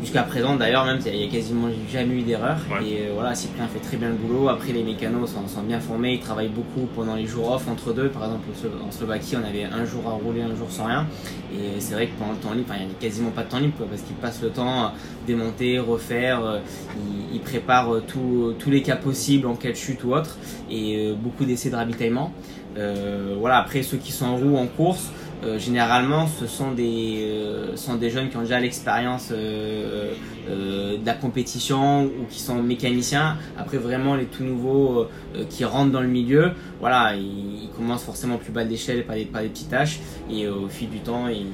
Jusqu'à 0.00 0.24
présent, 0.24 0.56
d'ailleurs, 0.56 0.84
même, 0.84 0.98
il 1.06 1.12
n'y 1.12 1.24
a 1.24 1.28
quasiment 1.28 1.68
jamais 1.90 2.16
eu 2.16 2.22
d'erreur. 2.22 2.58
Et 2.84 3.06
euh, 3.06 3.12
voilà, 3.14 3.34
Cyprien 3.34 3.66
fait 3.66 3.78
très 3.78 3.96
bien 3.96 4.08
le 4.08 4.14
boulot. 4.14 4.48
Après, 4.48 4.72
les 4.72 4.82
mécanos 4.82 5.30
sont, 5.30 5.62
bien 5.62 5.80
formés, 5.80 6.14
ils 6.14 6.20
travaillent 6.20 6.50
beaucoup 6.50 6.86
pendant 6.94 7.14
les 7.14 7.26
jours 7.26 7.52
off 7.52 7.66
entre 7.66 7.94
deux. 7.94 8.10
Par 8.10 8.24
exemple, 8.24 8.46
en 8.86 8.90
Slovaquie, 8.90 9.36
on 9.36 9.46
avait 9.46 9.64
un 9.64 9.86
jour 9.86 10.06
à 10.06 10.10
rouler, 10.10 10.42
un 10.42 10.54
jour 10.54 10.70
sans 10.70 10.84
rien. 10.84 11.06
Et 11.50 11.80
c'est 11.80 11.94
vrai 11.94 12.08
que 12.08 12.18
pendant 12.18 12.32
le 12.32 12.38
temps 12.38 12.52
libre, 12.52 12.74
il 12.78 12.86
n'y 12.86 12.92
a 12.92 12.94
quasiment 13.00 13.30
pas 13.30 13.42
de 13.44 13.48
temps 13.48 13.58
libre, 13.58 13.74
parce 13.88 14.02
qu'ils 14.02 14.16
passent 14.16 14.42
le 14.42 14.50
temps 14.50 14.84
à 14.84 14.94
démonter, 15.26 15.78
refaire. 15.78 16.44
Euh, 16.44 16.58
ils, 17.32 17.40
préparent 17.40 17.94
euh, 17.94 18.04
tous 18.06 18.70
les 18.70 18.82
cas 18.82 18.96
possibles 18.96 19.46
en 19.46 19.54
cas 19.54 19.70
de 19.70 19.76
chute 19.76 20.04
ou 20.04 20.12
autre. 20.12 20.36
Et 20.70 21.14
beaucoup 21.18 21.44
d'essais 21.46 21.70
de 21.70 21.76
ravitaillement. 21.76 22.32
voilà, 23.40 23.58
après, 23.58 23.82
ceux 23.82 23.96
qui 23.96 24.12
sont 24.12 24.26
en 24.26 24.36
roue 24.36 24.56
en 24.56 24.66
course, 24.66 25.10
euh, 25.44 25.58
généralement, 25.58 26.26
ce 26.26 26.46
sont 26.46 26.72
des, 26.72 27.28
euh, 27.28 27.76
sont 27.76 27.96
des 27.96 28.08
jeunes 28.08 28.30
qui 28.30 28.36
ont 28.38 28.42
déjà 28.42 28.58
l'expérience 28.58 29.28
euh, 29.32 30.14
de 30.48 31.04
la 31.04 31.12
compétition 31.12 32.04
ou 32.04 32.24
qui 32.28 32.40
sont 32.40 32.62
mécaniciens. 32.62 33.36
Après, 33.58 33.76
vraiment, 33.76 34.14
les 34.14 34.24
tout 34.24 34.44
nouveaux 34.44 35.08
qui 35.50 35.64
rentrent 35.64 35.92
dans 35.92 36.00
le 36.00 36.08
milieu, 36.08 36.52
voilà, 36.80 37.14
ils, 37.14 37.68
commencent 37.76 38.04
forcément 38.04 38.38
plus 38.38 38.52
bas 38.52 38.64
de 38.64 38.70
l'échelle 38.70 39.04
par 39.04 39.16
des, 39.16 39.26
par 39.26 39.42
des 39.42 39.48
petites 39.48 39.68
tâches 39.68 39.98
et 40.30 40.48
au 40.48 40.66
fil 40.66 40.88
du 40.88 41.00
temps, 41.00 41.28
ils, 41.28 41.44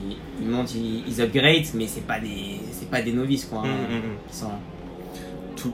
ils 0.41 0.47
montent, 0.47 0.73
ils, 0.77 1.03
ils, 1.09 1.21
upgrade, 1.21 1.65
mais 1.75 1.89
c'est 1.89 2.07
pas 2.07 2.21
des, 2.21 2.61
c'est 2.71 2.89
pas 2.89 3.03
des 3.03 3.13
novices 3.13 3.47
quoi, 3.47 3.63
hein, 3.65 3.67
mmh, 3.67 3.93
mmh, 3.93 3.99
mmh. 3.99 4.29
qui 4.31 4.37
sont 4.37 4.49
là. 4.49 4.59
Tout. 5.57 5.73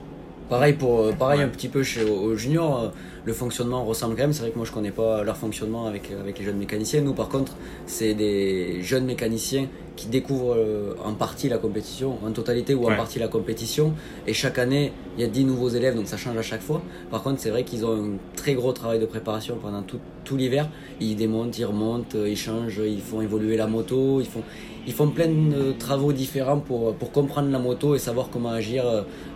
Pareil 0.48 0.72
pour, 0.72 1.14
pareil 1.16 1.42
un 1.42 1.48
petit 1.48 1.68
peu 1.68 1.82
chez 1.82 2.02
aux 2.02 2.34
juniors 2.34 2.92
le 3.24 3.32
fonctionnement 3.32 3.84
ressemble 3.84 4.14
quand 4.14 4.22
même. 4.22 4.32
C'est 4.32 4.42
vrai 4.42 4.50
que 4.50 4.56
moi 4.56 4.66
je 4.66 4.72
connais 4.72 4.90
pas 4.90 5.22
leur 5.22 5.36
fonctionnement 5.36 5.86
avec, 5.86 6.10
avec 6.20 6.38
les 6.38 6.44
jeunes 6.44 6.58
mécaniciens. 6.58 7.00
Nous 7.00 7.14
par 7.14 7.28
contre, 7.28 7.52
c'est 7.86 8.14
des 8.14 8.82
jeunes 8.82 9.04
mécaniciens 9.04 9.68
qui 9.98 10.06
découvrent 10.06 10.54
euh, 10.56 10.94
en 11.04 11.12
partie 11.12 11.48
la 11.48 11.58
compétition, 11.58 12.18
en 12.24 12.30
totalité 12.30 12.72
ou 12.74 12.88
en 12.88 12.94
partie 12.94 13.18
la 13.18 13.26
compétition. 13.26 13.94
Et 14.28 14.32
chaque 14.32 14.58
année, 14.58 14.92
il 15.16 15.22
y 15.22 15.24
a 15.24 15.28
10 15.28 15.44
nouveaux 15.44 15.70
élèves, 15.70 15.96
donc 15.96 16.06
ça 16.06 16.16
change 16.16 16.36
à 16.36 16.42
chaque 16.42 16.62
fois. 16.62 16.80
Par 17.10 17.22
contre, 17.24 17.40
c'est 17.40 17.50
vrai 17.50 17.64
qu'ils 17.64 17.84
ont 17.84 17.96
un 17.96 18.10
très 18.36 18.54
gros 18.54 18.72
travail 18.72 19.00
de 19.00 19.06
préparation 19.06 19.56
pendant 19.60 19.82
tout, 19.82 19.98
tout 20.24 20.36
l'hiver. 20.36 20.68
Ils 21.00 21.16
démontent, 21.16 21.58
ils 21.58 21.64
remontent, 21.64 22.16
ils 22.24 22.36
changent, 22.36 22.80
ils 22.84 23.00
font 23.00 23.20
évoluer 23.22 23.56
la 23.56 23.66
moto, 23.66 24.20
ils 24.20 24.26
font, 24.26 24.42
ils 24.86 24.92
font 24.92 25.08
plein 25.08 25.26
de 25.26 25.72
travaux 25.72 26.12
différents 26.12 26.60
pour, 26.60 26.94
pour 26.94 27.10
comprendre 27.10 27.50
la 27.50 27.58
moto 27.58 27.96
et 27.96 27.98
savoir 27.98 28.30
comment 28.30 28.50
agir 28.50 28.84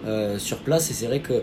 euh, 0.06 0.38
sur 0.38 0.58
place. 0.58 0.92
Et 0.92 0.94
c'est 0.94 1.06
vrai 1.06 1.18
que 1.18 1.32
euh, 1.32 1.40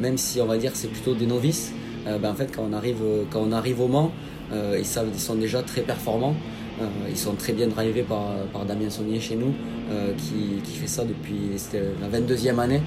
même 0.00 0.16
si 0.16 0.40
on 0.40 0.46
va 0.46 0.56
dire 0.56 0.72
c'est 0.74 0.88
plutôt 0.88 1.14
des 1.14 1.26
novices, 1.26 1.72
ben, 2.06 2.30
en 2.30 2.34
fait 2.34 2.54
quand 2.54 2.66
on 2.68 2.72
arrive, 2.72 3.02
quand 3.30 3.40
on 3.40 3.52
arrive 3.52 3.80
au 3.80 3.88
Mans, 3.88 4.12
ils, 4.52 4.86
savent, 4.86 5.08
ils 5.12 5.20
sont 5.20 5.34
déjà 5.34 5.62
très 5.62 5.82
performants. 5.82 6.34
Ils 7.08 7.16
sont 7.16 7.34
très 7.34 7.52
bien 7.52 7.66
drivés 7.66 8.02
par, 8.02 8.34
par 8.52 8.64
Damien 8.64 8.90
Saunier 8.90 9.20
chez 9.20 9.36
nous, 9.36 9.52
qui, 10.16 10.60
qui, 10.62 10.76
fait 10.76 10.86
ça 10.86 11.04
depuis 11.04 11.50
la 12.00 12.18
22e 12.18 12.58
année 12.58 12.80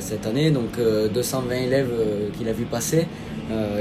cette 0.00 0.26
année. 0.26 0.50
Donc 0.50 0.78
220 1.12 1.54
élèves 1.54 1.90
qu'il 2.36 2.48
a 2.48 2.52
vu 2.52 2.64
passer. 2.64 3.06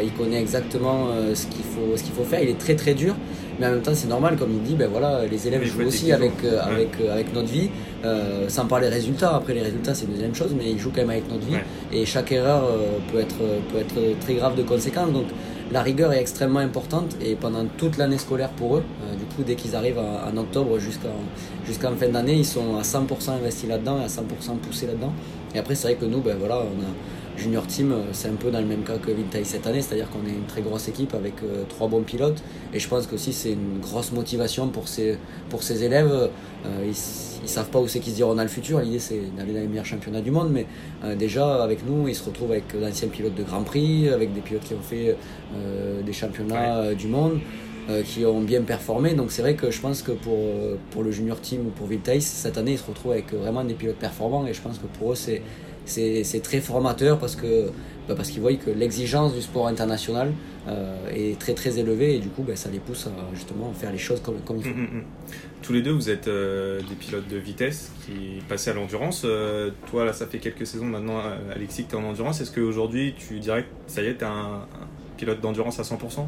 il 0.03 0.11
connaît 0.13 0.39
exactement 0.39 1.07
ce 1.33 1.45
qu'il 1.47 1.63
faut, 1.63 1.97
ce 1.97 2.03
qu'il 2.03 2.13
faut 2.13 2.23
faire. 2.23 2.41
Il 2.41 2.49
est 2.49 2.59
très 2.59 2.75
très 2.75 2.93
dur. 2.93 3.15
Mais 3.59 3.67
en 3.67 3.71
même 3.71 3.81
temps, 3.81 3.93
c'est 3.93 4.07
normal, 4.07 4.35
comme 4.35 4.51
il 4.51 4.61
dit, 4.63 4.75
ben 4.75 4.89
voilà, 4.89 5.25
les 5.25 5.47
élèves 5.47 5.63
jouent 5.63 5.83
aussi 5.83 6.11
avec, 6.11 6.31
euh, 6.43 6.59
avec, 6.61 6.89
euh, 6.99 7.13
avec 7.13 7.33
notre 7.33 7.49
vie, 7.49 7.69
euh, 8.03 8.49
sans 8.49 8.65
parler 8.65 8.87
des 8.87 8.93
résultats. 8.93 9.35
Après, 9.35 9.53
les 9.53 9.61
résultats, 9.61 9.93
c'est 9.93 10.09
deuxième 10.09 10.33
chose, 10.33 10.55
mais 10.57 10.71
ils 10.71 10.79
jouent 10.79 10.91
quand 10.93 11.01
même 11.01 11.11
avec 11.11 11.29
notre 11.29 11.45
vie. 11.45 11.57
Et 11.91 12.05
chaque 12.05 12.31
erreur 12.31 12.63
peut, 13.11 13.19
être, 13.19 13.37
peut 13.71 13.79
être 13.79 14.19
très 14.19 14.35
grave 14.35 14.55
de 14.55 14.63
conséquences. 14.63 15.11
Donc, 15.11 15.27
la 15.73 15.81
rigueur 15.81 16.13
est 16.13 16.21
extrêmement 16.21 16.59
importante 16.59 17.17
et 17.19 17.33
pendant 17.35 17.65
toute 17.65 17.97
l'année 17.97 18.19
scolaire 18.19 18.49
pour 18.49 18.77
eux, 18.77 18.83
du 19.17 19.25
coup, 19.35 19.41
dès 19.43 19.55
qu'ils 19.55 19.75
arrivent 19.75 19.99
en, 19.99 20.37
octobre 20.37 20.77
jusqu'en 20.77 21.95
fin 21.95 22.09
d'année, 22.09 22.35
ils 22.35 22.45
sont 22.45 22.77
à 22.77 22.83
100% 22.83 23.31
investis 23.31 23.67
là-dedans 23.67 23.99
et 23.99 24.03
à 24.03 24.07
100% 24.07 24.57
poussés 24.61 24.85
là-dedans. 24.85 25.11
Et 25.55 25.59
après, 25.59 25.73
c'est 25.73 25.87
vrai 25.87 25.95
que 25.95 26.05
nous, 26.05 26.19
ben 26.19 26.37
voilà, 26.37 26.57
on 26.57 26.81
a 26.81 26.91
Junior 27.37 27.65
Team, 27.65 27.91
euh, 27.91 28.03
c'est 28.11 28.27
un 28.27 28.35
peu 28.35 28.51
dans 28.51 28.59
le 28.59 28.65
même 28.65 28.83
cas 28.83 28.97
que 28.97 29.11
Vintage 29.11 29.45
cette 29.45 29.65
année, 29.65 29.81
c'est-à-dire 29.81 30.09
qu'on 30.09 30.25
est 30.27 30.33
une 30.33 30.45
très 30.45 30.61
grosse 30.61 30.87
équipe 30.87 31.13
avec 31.13 31.35
euh, 31.43 31.63
trois 31.67 31.87
bons 31.87 32.03
pilotes. 32.03 32.43
Et 32.73 32.79
je 32.79 32.87
pense 32.87 33.07
que 33.07 33.15
aussi 33.15 33.33
c'est 33.33 33.53
une 33.53 33.79
grosse 33.79 34.11
motivation 34.11 34.67
pour 34.67 34.87
ces, 34.87 35.17
pour 35.49 35.63
ces 35.63 35.83
élèves. 35.83 36.11
Euh, 36.11 36.83
ils, 36.83 37.41
ne 37.43 37.47
savent 37.47 37.69
pas 37.69 37.79
où 37.79 37.87
c'est 37.87 37.99
qu'ils 37.99 38.13
se 38.13 38.17
diront 38.17 38.35
dans 38.35 38.43
le 38.43 38.47
futur. 38.47 38.79
L'idée 38.79 38.99
c'est 38.99 39.19
d'aller 39.35 39.53
dans 39.53 39.59
les 39.59 39.67
meilleurs 39.67 39.85
championnats 39.85 40.21
du 40.21 40.31
monde, 40.31 40.49
mais 40.53 40.65
déjà 41.17 41.61
avec 41.61 41.85
nous, 41.85 42.07
ils 42.07 42.15
se 42.15 42.23
retrouvent 42.23 42.51
avec 42.51 42.79
d'anciens 42.79 43.09
pilotes 43.09 43.35
de 43.35 43.43
Grand 43.43 43.63
Prix, 43.63 44.07
avec 44.07 44.33
des 44.33 44.39
pilotes 44.39 44.63
qui 44.63 44.73
ont 44.73 44.81
fait 44.81 45.17
des 46.05 46.13
championnats 46.13 46.93
du 46.93 47.07
monde. 47.07 47.41
qui 48.05 48.25
ont 48.25 48.39
bien 48.39 48.61
performé. 48.61 49.13
Donc 49.13 49.33
c'est 49.33 49.41
vrai 49.41 49.55
que 49.55 49.71
je 49.71 49.81
pense 49.81 50.01
que 50.03 50.13
pour, 50.13 50.39
pour 50.91 51.03
le 51.03 51.11
junior 51.11 51.41
team 51.41 51.67
ou 51.67 51.69
pour 51.71 51.87
Vintage, 51.87 52.21
cette 52.21 52.57
année, 52.57 52.71
ils 52.71 52.77
se 52.77 52.87
retrouvent 52.87 53.11
avec 53.11 53.33
vraiment 53.33 53.65
des 53.65 53.73
pilotes 53.73 53.97
performants 53.97 54.47
et 54.47 54.53
je 54.53 54.61
pense 54.61 54.77
que 54.77 54.87
pour 54.97 55.11
eux, 55.11 55.15
c'est, 55.15 55.41
c'est 55.85 56.41
très 56.43 56.59
formateur 56.59 57.19
parce 57.19 57.35
que 57.35 57.69
bah, 58.07 58.15
parce 58.17 58.29
qu'ils 58.29 58.41
voient 58.41 58.53
que 58.55 58.69
l'exigence 58.69 59.33
du 59.33 59.41
sport 59.41 59.67
international 59.67 60.33
euh, 60.67 61.09
est 61.09 61.39
très 61.39 61.53
très 61.53 61.79
élevée 61.79 62.15
et 62.15 62.19
du 62.19 62.27
coup 62.27 62.43
bah, 62.43 62.55
ça 62.57 62.69
les 62.69 62.79
pousse 62.79 63.07
à 63.07 63.11
justement 63.33 63.71
faire 63.73 63.93
les 63.93 63.97
choses 63.97 64.21
comme, 64.21 64.41
comme 64.41 64.57
il 64.57 64.63
faut. 64.63 64.69
Mm, 64.69 64.81
mm, 64.81 64.97
mm. 64.97 65.03
Tous 65.61 65.71
les 65.71 65.81
deux 65.81 65.91
vous 65.91 66.09
êtes 66.09 66.27
euh, 66.27 66.81
des 66.81 66.95
pilotes 66.95 67.29
de 67.29 67.37
vitesse 67.37 67.93
qui 68.05 68.41
passaient 68.49 68.71
à 68.71 68.73
l'endurance. 68.73 69.21
Euh, 69.23 69.71
toi 69.89 70.03
là 70.03 70.11
ça 70.11 70.27
fait 70.27 70.39
quelques 70.39 70.67
saisons 70.67 70.85
maintenant 70.85 71.21
Alexis 71.55 71.85
que 71.85 71.91
tu 71.91 71.95
es 71.95 71.99
en 71.99 72.03
endurance. 72.03 72.41
Est-ce 72.41 72.51
qu'aujourd'hui 72.51 73.15
tu 73.17 73.39
dirais 73.39 73.63
que 73.63 73.91
ça 73.91 74.01
y 74.01 74.07
est 74.07 74.17
tu 74.17 74.25
es 74.25 74.27
un, 74.27 74.67
pilote 75.15 75.39
d'endurance 75.39 75.79
à 75.79 75.83
100% 75.83 76.25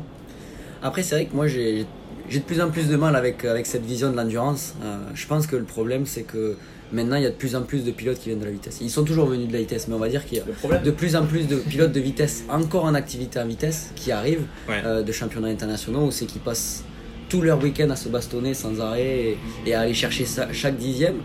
Après 0.81 1.03
c'est 1.03 1.15
vrai 1.15 1.25
que 1.25 1.35
moi 1.35 1.47
j'ai 1.47 1.85
de 2.31 2.39
plus 2.39 2.61
en 2.61 2.69
plus 2.69 2.87
de 2.87 2.95
mal 2.95 3.17
avec, 3.17 3.43
avec 3.43 3.65
cette 3.65 3.83
vision 3.83 4.11
de 4.11 4.15
l'endurance. 4.15 4.75
je 5.13 5.27
pense 5.27 5.45
que 5.45 5.57
le 5.57 5.65
problème 5.65 6.05
c'est 6.05 6.23
que 6.23 6.55
Maintenant, 6.91 7.15
il 7.15 7.23
y 7.23 7.25
a 7.25 7.29
de 7.29 7.35
plus 7.35 7.55
en 7.55 7.63
plus 7.63 7.83
de 7.83 7.91
pilotes 7.91 8.19
qui 8.19 8.29
viennent 8.29 8.39
de 8.39 8.45
la 8.45 8.51
vitesse. 8.51 8.77
Ils 8.81 8.89
sont 8.89 9.03
toujours 9.03 9.25
venus 9.25 9.47
de 9.47 9.53
la 9.53 9.59
vitesse, 9.59 9.87
mais 9.87 9.95
on 9.95 9.99
va 9.99 10.09
dire 10.09 10.25
qu'il 10.25 10.37
y 10.37 10.41
a 10.41 10.77
de 10.77 10.91
plus 10.91 11.15
en 11.15 11.25
plus 11.25 11.47
de 11.47 11.55
pilotes 11.55 11.91
de 11.91 11.99
vitesse, 11.99 12.43
encore 12.49 12.85
en 12.85 12.93
activité 12.93 13.39
en 13.39 13.47
vitesse, 13.47 13.91
qui 13.95 14.11
arrivent 14.11 14.45
euh, 14.69 15.01
de 15.01 15.11
championnats 15.11 15.47
internationaux 15.47 16.05
où 16.05 16.11
c'est 16.11 16.25
qu'ils 16.25 16.41
passent 16.41 16.83
tout 17.27 17.41
leur 17.41 17.61
week-end 17.61 17.89
à 17.89 17.95
se 17.95 18.07
bastonner 18.07 18.53
sans 18.53 18.79
arrêt 18.79 19.35
et, 19.65 19.73
à 19.73 19.81
aller 19.81 19.93
chercher 19.93 20.25
chaque 20.51 20.77
dixième. 20.77 21.15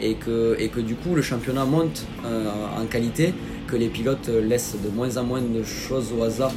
Et 0.00 0.14
que, 0.14 0.56
et 0.58 0.68
que 0.68 0.80
du 0.80 0.96
coup, 0.96 1.14
le 1.14 1.22
championnat 1.22 1.64
monte 1.64 2.04
euh, 2.26 2.48
en 2.76 2.84
qualité, 2.86 3.32
que 3.68 3.76
les 3.76 3.86
pilotes 3.86 4.28
laissent 4.28 4.74
de 4.84 4.90
moins 4.90 5.16
en 5.16 5.22
moins 5.22 5.40
de 5.40 5.62
choses 5.62 6.12
au 6.18 6.24
hasard 6.24 6.52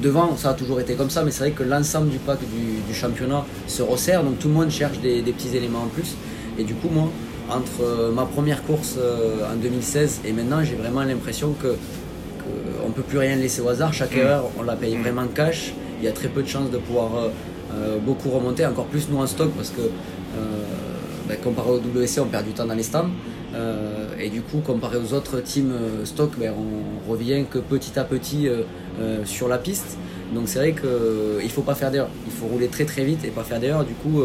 devant, 0.00 0.34
ça 0.34 0.50
a 0.50 0.54
toujours 0.54 0.80
été 0.80 0.94
comme 0.94 1.10
ça, 1.10 1.22
mais 1.22 1.30
c'est 1.30 1.40
vrai 1.40 1.50
que 1.50 1.62
l'ensemble 1.62 2.08
du 2.08 2.16
pack 2.16 2.38
du, 2.40 2.94
championnat 2.94 3.44
se 3.66 3.82
resserre, 3.82 4.24
donc 4.24 4.38
tout 4.38 4.48
le 4.48 4.54
monde 4.54 4.70
cherche 4.70 4.98
des, 5.00 5.20
des, 5.20 5.32
petits 5.32 5.54
éléments 5.54 5.82
en 5.82 5.88
plus. 5.88 6.16
Et 6.58 6.64
du 6.64 6.74
coup, 6.74 6.88
moi, 6.88 7.10
entre 7.50 7.82
euh, 7.82 8.12
ma 8.12 8.24
première 8.24 8.62
course 8.62 8.96
euh, 8.98 9.52
en 9.52 9.56
2016 9.56 10.20
et 10.24 10.32
maintenant, 10.32 10.62
j'ai 10.62 10.76
vraiment 10.76 11.02
l'impression 11.02 11.52
que, 11.52 11.74
on 12.84 12.88
ne 12.88 12.92
peut 12.94 13.02
plus 13.02 13.18
rien 13.18 13.36
laisser 13.36 13.60
au 13.60 13.68
hasard. 13.68 13.92
Chaque 13.92 14.14
mm. 14.14 14.18
erreur, 14.18 14.44
on 14.58 14.62
la 14.62 14.74
paye 14.74 14.96
mm. 14.96 15.02
vraiment 15.02 15.26
cash. 15.26 15.72
Il 16.00 16.04
y 16.04 16.08
a 16.08 16.12
très 16.12 16.28
peu 16.28 16.42
de 16.42 16.48
chances 16.48 16.70
de 16.70 16.78
pouvoir 16.78 17.10
euh, 17.74 17.98
beaucoup 17.98 18.30
remonter, 18.30 18.64
encore 18.66 18.86
plus 18.86 19.08
nous 19.10 19.18
en 19.18 19.26
stock 19.26 19.50
parce 19.56 19.70
que 19.70 19.82
ben, 21.28 21.36
comparé 21.44 21.70
au 21.70 21.78
WC, 21.78 22.20
on 22.20 22.26
perd 22.26 22.46
du 22.46 22.52
temps 22.52 22.64
dans 22.64 22.74
les 22.74 22.82
stands. 22.82 23.10
et 24.18 24.30
du 24.30 24.40
coup, 24.40 24.58
comparé 24.58 24.96
aux 24.96 25.12
autres 25.12 25.40
teams 25.40 25.72
stock, 26.04 26.30
ben, 26.38 26.52
on 26.56 27.10
revient 27.10 27.44
que 27.48 27.58
petit 27.58 27.98
à 27.98 28.04
petit 28.04 28.48
sur 29.24 29.46
la 29.46 29.58
piste. 29.58 29.98
Donc 30.34 30.44
c'est 30.46 30.58
vrai 30.58 30.72
qu'il 30.72 31.44
ne 31.44 31.48
faut 31.50 31.62
pas 31.62 31.74
faire 31.74 31.90
d'erreur. 31.90 32.08
Il 32.26 32.32
faut 32.32 32.46
rouler 32.46 32.68
très 32.68 32.86
très 32.86 33.04
vite 33.04 33.24
et 33.24 33.28
pas 33.28 33.44
faire 33.44 33.60
d'erreur. 33.60 33.84
Du 33.84 33.94
coup, 33.94 34.22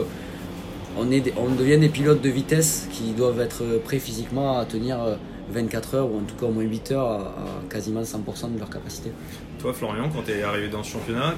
on, 0.97 1.11
est, 1.11 1.33
on 1.37 1.49
devient 1.53 1.77
des 1.77 1.89
pilotes 1.89 2.21
de 2.21 2.29
vitesse 2.29 2.87
qui 2.91 3.13
doivent 3.13 3.39
être 3.41 3.63
prêts 3.83 3.99
physiquement 3.99 4.57
à 4.57 4.65
tenir 4.65 5.17
24 5.49 5.93
euh, 5.93 5.97
heures 5.97 6.11
ou 6.11 6.17
en 6.19 6.23
tout 6.23 6.35
cas 6.35 6.45
au 6.45 6.51
moins 6.51 6.63
8 6.63 6.91
heures 6.91 7.11
à, 7.11 7.33
quasiment 7.69 8.01
100% 8.01 8.53
de 8.53 8.59
leur 8.59 8.69
capacité. 8.69 9.11
Toi 9.59 9.73
Florian, 9.73 10.09
quand 10.13 10.23
tu 10.23 10.31
es 10.31 10.43
arrivé 10.43 10.67
dans 10.67 10.83
ce 10.83 10.93
championnat, 10.93 11.35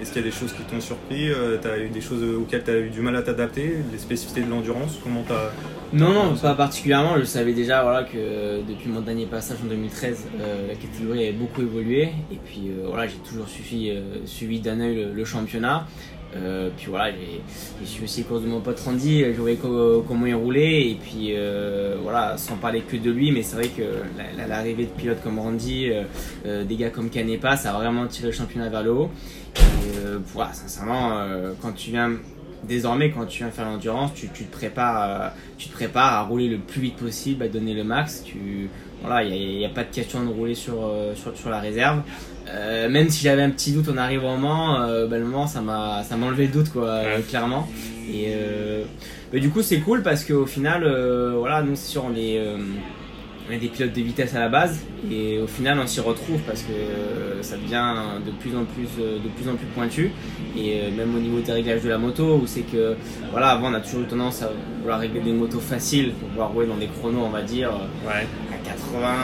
est-ce 0.00 0.12
qu'il 0.12 0.22
y 0.22 0.24
a 0.24 0.28
des 0.28 0.34
choses 0.34 0.52
qui 0.52 0.62
t'ont 0.62 0.80
surpris 0.80 1.30
euh, 1.30 1.58
Tu 1.60 1.68
as 1.68 1.78
eu 1.78 1.88
des 1.88 2.00
choses 2.00 2.22
auxquelles 2.36 2.64
tu 2.64 2.70
as 2.70 2.78
eu 2.78 2.90
du 2.90 3.00
mal 3.00 3.16
à 3.16 3.22
t'adapter 3.22 3.76
Les 3.92 3.98
spécificités 3.98 4.42
de 4.42 4.50
l'endurance 4.50 4.98
Comment 5.02 5.24
as... 5.30 5.52
Non, 5.94 6.12
non, 6.12 6.36
pas 6.36 6.54
particulièrement. 6.54 7.16
Je 7.18 7.24
savais 7.24 7.52
déjà 7.52 7.82
voilà, 7.82 8.04
que 8.04 8.62
depuis 8.68 8.88
mon 8.88 9.00
dernier 9.00 9.26
passage 9.26 9.58
en 9.64 9.68
2013, 9.68 10.26
euh, 10.40 10.68
la 10.68 10.74
catégorie 10.74 11.28
avait 11.28 11.32
beaucoup 11.32 11.62
évolué. 11.62 12.10
Et 12.32 12.38
puis 12.44 12.70
voilà, 12.84 13.06
j'ai 13.06 13.18
toujours 13.18 13.48
suivi, 13.48 13.92
suivi 14.26 14.60
d'un 14.60 14.80
œil 14.80 15.08
le 15.14 15.24
championnat. 15.24 15.86
Euh, 16.36 16.70
puis 16.76 16.86
voilà, 16.88 17.12
j'ai 17.12 17.86
suivi 17.86 18.04
aussi 18.04 18.24
les 18.28 18.40
de 18.40 18.46
mon 18.46 18.60
pote 18.60 18.80
Randy, 18.80 19.24
je 19.24 19.40
voyais 19.40 19.56
comment 19.56 20.26
il 20.26 20.34
roulait, 20.34 20.90
et 20.90 20.98
puis 21.00 21.28
euh, 21.30 21.96
voilà, 22.02 22.36
sans 22.36 22.56
parler 22.56 22.80
que 22.80 22.96
de 22.96 23.10
lui, 23.10 23.30
mais 23.30 23.42
c'est 23.42 23.56
vrai 23.56 23.68
que 23.68 23.82
l'arrivée 24.48 24.86
de 24.86 24.90
pilotes 24.90 25.22
comme 25.22 25.38
Randy, 25.38 25.90
euh, 26.44 26.64
des 26.64 26.76
gars 26.76 26.90
comme 26.90 27.08
Canepa, 27.08 27.56
ça 27.56 27.70
a 27.70 27.78
vraiment 27.78 28.06
tiré 28.06 28.28
le 28.28 28.32
championnat 28.32 28.68
vers 28.68 28.82
le 28.82 28.92
haut. 28.92 29.10
Et, 29.56 29.62
voilà, 30.32 30.52
sincèrement, 30.52 31.24
quand 31.62 31.72
tu 31.72 31.90
viens 31.90 32.12
désormais, 32.66 33.10
quand 33.10 33.26
tu 33.26 33.38
viens 33.38 33.50
faire 33.50 33.66
l'endurance, 33.66 34.12
tu, 34.14 34.28
te 34.28 34.52
prépares, 34.52 35.32
tu 35.58 35.68
te 35.68 35.72
prépares 35.72 36.14
à 36.14 36.22
rouler 36.22 36.48
le 36.48 36.58
plus 36.58 36.80
vite 36.80 36.96
possible, 36.96 37.42
à 37.42 37.48
donner 37.48 37.74
le 37.74 37.84
max. 37.84 38.22
Tu, 38.24 38.68
voilà, 39.02 39.22
il 39.24 39.58
n'y 39.58 39.64
a, 39.64 39.68
pas 39.68 39.84
de 39.84 39.94
question 39.94 40.24
de 40.24 40.28
rouler 40.28 40.54
sur, 40.54 40.90
sur, 41.14 41.36
sur 41.36 41.50
la 41.50 41.60
réserve. 41.60 42.02
Euh, 42.48 42.88
même 42.88 43.08
si 43.08 43.22
j'avais 43.24 43.42
un 43.42 43.50
petit 43.50 43.72
doute 43.72 43.88
en 43.88 43.96
arrivant 43.96 44.34
au 44.34 44.38
Mans, 44.38 44.80
euh, 44.80 45.06
bah, 45.06 45.18
le 45.18 45.24
Mans 45.24 45.46
ça 45.46 45.60
m'a 45.60 46.02
ça 46.02 46.16
m'a 46.16 46.26
enlevé 46.26 46.46
le 46.46 46.52
doute 46.52 46.70
quoi, 46.70 47.00
clairement. 47.28 47.68
Et 48.12 48.32
euh, 48.34 48.84
bah, 49.32 49.38
du 49.38 49.50
coup 49.50 49.62
c'est 49.62 49.80
cool 49.80 50.02
parce 50.02 50.24
qu'au 50.24 50.46
final, 50.46 50.82
voilà, 51.38 51.62
nous 51.62 51.74
c'est 51.74 51.90
sûr 51.90 52.04
on 52.04 52.14
est, 52.14 52.40
on 53.48 53.52
est 53.52 53.58
des 53.58 53.68
pilotes 53.68 53.92
de 53.92 54.00
vitesse 54.00 54.34
à 54.34 54.40
la 54.40 54.48
base 54.48 54.84
et 55.10 55.38
au 55.38 55.46
final 55.46 55.78
on 55.78 55.86
s'y 55.86 56.00
retrouve 56.00 56.40
parce 56.46 56.62
que 56.62 57.42
ça 57.42 57.56
devient 57.56 57.94
de 58.24 58.30
plus 58.30 58.56
en 58.56 58.64
plus 58.64 58.88
de 58.98 59.28
plus 59.36 59.50
en 59.50 59.54
plus 59.54 59.66
pointu 59.74 60.10
et 60.56 60.90
même 60.90 61.14
au 61.14 61.18
niveau 61.18 61.40
des 61.40 61.52
réglages 61.52 61.82
de 61.82 61.90
la 61.90 61.98
moto 61.98 62.36
où 62.42 62.46
c'est 62.46 62.62
que 62.62 62.96
voilà 63.30 63.50
avant 63.50 63.70
on 63.70 63.74
a 63.74 63.80
toujours 63.80 64.02
eu 64.02 64.06
tendance 64.06 64.42
à 64.42 64.50
vouloir 64.80 65.00
régler 65.00 65.20
des 65.20 65.32
motos 65.32 65.60
faciles 65.60 66.12
pour 66.12 66.28
pouvoir 66.28 66.52
rouler 66.52 66.68
dans 66.68 66.76
des 66.76 66.88
chronos 66.88 67.24
on 67.26 67.30
va 67.30 67.42
dire 67.42 67.70
à 67.70 68.56
80 68.64 69.14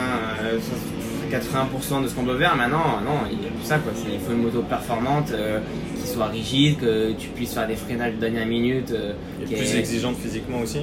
80% 1.31 2.03
de 2.03 2.07
ce 2.07 2.13
qu'on 2.13 2.25
peut 2.25 2.37
faire. 2.37 2.55
Maintenant, 2.55 2.99
non, 3.03 3.21
il 3.31 3.39
n'y 3.39 3.47
a 3.47 3.49
plus 3.49 3.63
ça. 3.63 3.77
Quoi. 3.77 3.93
Il 4.11 4.19
faut 4.19 4.33
une 4.33 4.43
moto 4.43 4.61
performante, 4.63 5.31
euh, 5.31 5.59
qui 5.99 6.07
soit 6.07 6.25
rigide, 6.25 6.77
que 6.77 7.13
tu 7.13 7.29
puisses 7.29 7.53
faire 7.53 7.67
des 7.67 7.75
freinages 7.75 8.15
de 8.15 8.19
dernière 8.19 8.45
minute. 8.45 8.91
Euh, 8.91 9.13
qui 9.45 9.53
est 9.53 9.57
plus 9.57 9.75
exigeante 9.75 10.17
physiquement 10.17 10.59
aussi 10.59 10.79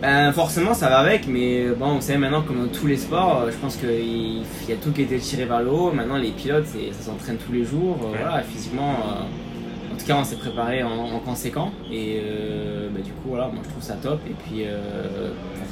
ben, 0.00 0.32
forcément, 0.32 0.74
ça 0.74 0.88
va 0.88 0.98
avec, 0.98 1.26
mais 1.26 1.66
bon, 1.70 1.96
vous 1.96 2.00
savez 2.00 2.18
maintenant, 2.18 2.42
comme 2.42 2.66
dans 2.66 2.72
tous 2.72 2.86
les 2.86 2.96
sports, 2.96 3.42
euh, 3.42 3.50
je 3.50 3.56
pense 3.56 3.76
qu'il 3.76 4.42
y 4.68 4.72
a 4.72 4.76
tout 4.76 4.92
qui 4.92 5.00
a 5.00 5.04
été 5.04 5.18
tiré 5.18 5.44
vers 5.44 5.62
le 5.62 5.70
haut. 5.70 5.92
Maintenant, 5.92 6.16
les 6.16 6.30
pilotes, 6.30 6.66
ça 6.66 7.02
s'entraîne 7.02 7.36
tous 7.36 7.52
les 7.52 7.64
jours. 7.64 7.96
Voilà, 8.00 8.42
physiquement, 8.42 8.92
en 8.92 9.96
tout 9.98 10.06
cas, 10.06 10.16
on 10.16 10.24
s'est 10.24 10.36
préparé 10.36 10.82
en, 10.82 11.18
conséquent. 11.20 11.72
Et 11.90 12.22
ben, 12.94 13.02
du 13.02 13.10
coup, 13.12 13.30
voilà, 13.30 13.48
moi 13.48 13.60
je 13.64 13.70
trouve 13.70 13.82
ça 13.82 13.94
top. 13.94 14.20
Et 14.28 14.34
puis, 14.44 14.64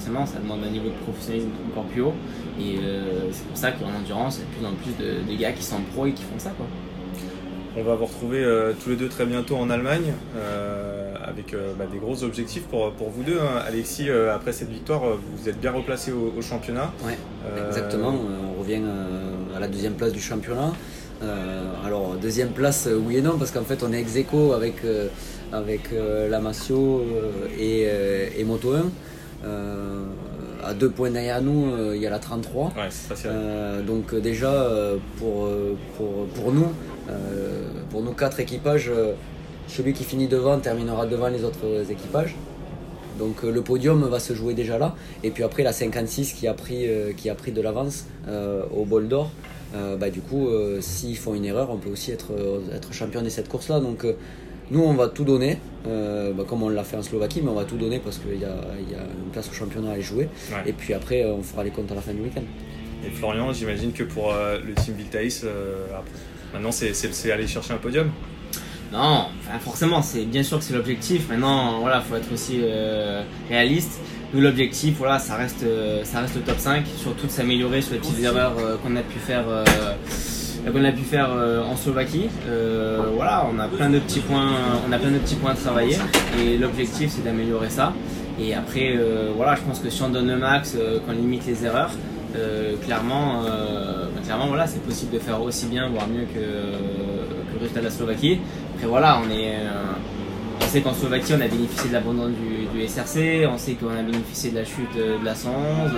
forcément, 0.07 0.27
ça 0.27 0.39
demande 0.39 0.63
un 0.65 0.71
niveau 0.71 0.89
de 0.89 1.05
professionnalisme 1.05 1.51
encore 1.71 1.85
plus 1.85 2.03
haut. 2.03 2.15
Et 2.61 2.79
euh, 2.79 3.29
c'est 3.33 3.47
pour 3.47 3.57
ça 3.57 3.73
qu'en 3.73 3.89
endurance, 3.99 4.39
il 4.39 4.41
y 4.41 4.43
a 4.43 4.47
de 4.47 4.57
plus 4.57 4.67
en 4.67 5.25
plus 5.25 5.35
de, 5.35 5.41
gars 5.41 5.53
qui 5.53 5.63
sont 5.63 5.81
pro 5.93 6.07
et 6.07 6.13
qui 6.13 6.23
font 6.23 6.39
ça. 6.39 6.51
Quoi. 6.57 6.67
On 7.77 7.83
va 7.83 7.95
vous 7.95 8.07
retrouver 8.07 8.43
euh, 8.43 8.73
tous 8.83 8.91
les 8.91 8.97
deux 8.97 9.09
très 9.09 9.27
bientôt 9.27 9.57
en 9.57 9.69
Allemagne 9.69 10.15
euh, 10.37 11.06
avec 11.27 11.55
bah, 11.79 11.85
des 11.91 11.99
gros 11.99 12.23
objectifs 12.25 12.65
pour, 12.65 12.93
pour 12.93 13.11
vous 13.11 13.23
deux. 13.23 13.39
Hein. 13.41 13.63
Alexis, 13.67 14.09
après 14.11 14.53
cette 14.53 14.71
victoire, 14.71 15.03
vous 15.37 15.49
êtes 15.49 15.61
bien 15.61 15.73
replacé 15.73 16.13
au, 16.13 16.41
championnat. 16.43 16.93
Oui, 17.05 17.13
exactement. 17.69 18.15
On 18.57 18.61
revient 18.61 18.83
à 19.55 19.61
la 19.61 19.69
deuxième 19.69 19.95
place 19.95 20.13
du 20.13 20.21
championnat. 20.21 20.73
alors, 21.85 22.15
deuxième 22.21 22.51
place, 22.51 22.89
oui 22.91 23.17
et 23.17 23.23
non, 23.23 23.39
parce 23.39 23.51
qu'en 23.51 23.65
fait, 23.65 23.83
on 23.83 23.93
est 23.93 24.01
ex 24.01 24.17
aequo 24.17 24.53
avec, 24.53 24.77
avec 25.53 25.91
la 25.93 26.41
Massio 26.41 27.05
et, 27.59 27.89
et 28.37 28.45
Moto 28.45 28.75
1 28.75 28.85
à 30.67 30.75
deux 30.75 30.91
points 30.91 31.11
derrière 31.11 31.41
nous, 31.41 31.73
euh, 31.73 31.93
il 31.95 32.03
y 32.03 32.07
a 32.07 32.11
la 32.11 32.19
33. 32.19 32.73
Euh, 33.27 33.83
donc 33.83 34.13
euh, 34.13 34.21
déjà, 34.21 34.69
pour, 35.19 35.49
pour, 35.97 36.27
pour, 36.35 36.53
nous, 36.53 36.73
pour 37.91 38.03
nos 38.03 38.13
quatre 38.13 38.41
équipages, 38.41 38.91
celui 39.69 39.93
qui 39.93 40.05
finit 40.05 40.29
devant 40.29 40.59
terminera 40.59 41.07
devant 41.07 41.29
les 41.29 41.45
autres 41.45 41.91
équipages. 41.91 42.35
Donc 43.19 43.43
le 43.43 43.63
podium 43.63 44.05
va 44.05 44.19
se 44.19 44.35
jouer 44.35 44.55
déjà 44.55 44.79
là. 44.79 44.95
Et 45.25 45.31
puis 45.31 45.43
après 45.43 45.63
la 45.63 45.73
56 45.73 46.35
qui 46.35 46.47
a 46.47 46.55
pris, 46.55 46.87
qui 47.17 47.31
a 47.31 47.35
pris 47.35 47.51
de 47.51 47.63
l'avance 47.63 48.05
au 48.29 48.85
bol 48.85 49.09
d'or, 49.09 49.31
bah, 49.73 50.11
du 50.11 50.21
coup 50.21 50.49
s'ils 50.81 51.17
font 51.17 51.35
une 51.35 51.47
erreur 51.47 51.71
on 51.71 51.79
peut 51.79 51.89
aussi 51.89 52.13
être, 52.13 52.33
être 52.75 52.93
champion 52.93 53.23
de 53.23 53.31
cette 53.31 53.49
course 53.49 53.69
là. 53.69 53.81
Donc 53.81 54.05
nous, 54.71 54.83
on 54.83 54.95
va 54.95 55.09
tout 55.09 55.25
donner, 55.25 55.59
euh, 55.87 56.33
bah, 56.33 56.45
comme 56.47 56.63
on 56.63 56.69
l'a 56.69 56.83
fait 56.83 56.97
en 56.97 57.03
Slovaquie, 57.03 57.41
mais 57.41 57.51
on 57.51 57.55
va 57.55 57.65
tout 57.65 57.77
donner 57.77 58.01
parce 58.01 58.19
qu'il 58.19 58.35
y, 58.35 58.41
y 58.41 58.45
a, 58.45 59.05
une 59.25 59.31
place 59.33 59.49
au 59.49 59.53
championnat 59.53 59.93
à 59.93 60.01
jouer. 60.01 60.29
Et 60.67 60.73
puis 60.73 60.93
après, 60.93 61.25
on 61.25 61.43
fera 61.43 61.63
les 61.63 61.71
comptes 61.71 61.91
à 61.93 61.95
la 61.95 62.01
fin 62.01 62.13
du 62.13 62.23
week-end. 62.23 62.43
Et 63.07 63.11
Florian, 63.11 63.53
j'imagine 63.53 63.93
que 63.93 64.03
pour 64.03 64.33
euh, 64.33 64.59
le 64.67 64.75
team 64.75 64.95
Viltaïs, 64.95 65.43
euh, 65.45 65.87
maintenant, 66.53 66.73
c'est 66.73 67.31
aller 67.31 67.47
chercher 67.47 67.75
un 67.75 67.79
podium 67.79 68.11
Non, 68.93 69.27
forcément, 69.61 70.01
c'est 70.03 70.25
bien 70.25 70.43
sûr 70.43 70.59
que 70.59 70.65
c'est 70.65 70.75
l'objectif. 70.75 71.29
Maintenant, 71.29 71.81
voilà, 71.81 72.01
faut 72.01 72.17
être 72.17 72.33
aussi 72.33 72.63
réaliste. 73.49 74.01
Nous, 74.33 74.41
l'objectif, 74.41 74.95
voilà, 74.99 75.19
ça 75.19 75.35
reste, 75.35 75.65
ça 76.05 76.21
reste 76.21 76.37
le 76.37 76.43
top 76.43 76.59
5, 76.59 76.85
surtout 76.97 77.27
de 77.27 77.33
s'améliorer 77.33 77.83
sur 77.83 77.95
les 77.95 77.99
petites 77.99 78.23
erreurs 78.23 78.55
qu'on 78.83 78.97
a 78.97 79.03
pu 79.03 79.19
faire 79.19 79.45
qu'on 80.73 80.85
a 80.85 80.93
pu 80.93 81.03
faire 81.03 81.31
euh, 81.31 81.63
en 81.63 81.77
Slovaquie. 81.77 82.29
Euh, 82.49 83.03
voilà, 83.15 83.47
on 83.53 83.59
a 83.59 83.69
plein 83.69 83.91
de 83.91 83.99
petits 83.99 84.21
points, 84.21 84.51
on 84.89 84.93
a 84.93 84.99
plein 84.99 85.11
de 85.11 85.19
petits 85.19 85.37
points 85.37 85.53
à 85.53 85.55
travailler 85.55 85.97
et 86.39 86.57
l'objectif 86.59 87.13
c'est 87.15 87.25
d'améliorer 87.25 87.71
ça. 87.71 87.93
Et 88.41 88.55
après, 88.55 88.95
euh, 88.97 89.31
voilà, 89.35 89.55
je 89.55 89.63
pense 89.63 89.79
que 89.79 89.91
si 89.91 90.03
on 90.03 90.11
donne 90.11 90.29
le 90.29 90.37
max, 90.37 90.77
qu'on 91.07 91.13
limite 91.13 91.47
les 91.47 91.65
erreurs, 91.65 91.91
clairement, 92.85 93.45
bah, 93.45 94.21
clairement, 94.23 94.49
voilà, 94.49 94.67
c'est 94.67 94.83
possible 94.83 95.15
de 95.15 95.19
faire 95.19 95.41
aussi 95.41 95.67
bien, 95.67 95.89
voire 95.89 96.07
mieux 96.07 96.27
que, 96.27 96.35
que 96.35 97.55
le 97.55 97.61
résultat 97.61 97.81
de 97.81 97.85
la 97.87 97.91
Slovaquie. 97.91 98.41
Après, 98.77 98.87
voilà, 98.89 99.21
on 99.25 99.31
est 99.31 99.57
on 100.67 100.69
sait 100.69 100.81
qu'en 100.81 100.95
Slovaquie, 100.95 101.33
on 101.33 101.41
a 101.41 101.47
bénéficié 101.47 101.89
de 101.89 101.93
l'abandon 101.95 102.29
du, 102.29 102.87
SRC, 102.89 103.47
on 103.49 103.57
sait 103.57 103.75
qu'on 103.75 103.91
a 103.91 104.03
bénéficié 104.03 104.51
de 104.51 104.57
la 104.57 104.65
chute 104.65 104.95
de 104.97 105.25
la 105.25 105.35
111. 105.35 105.93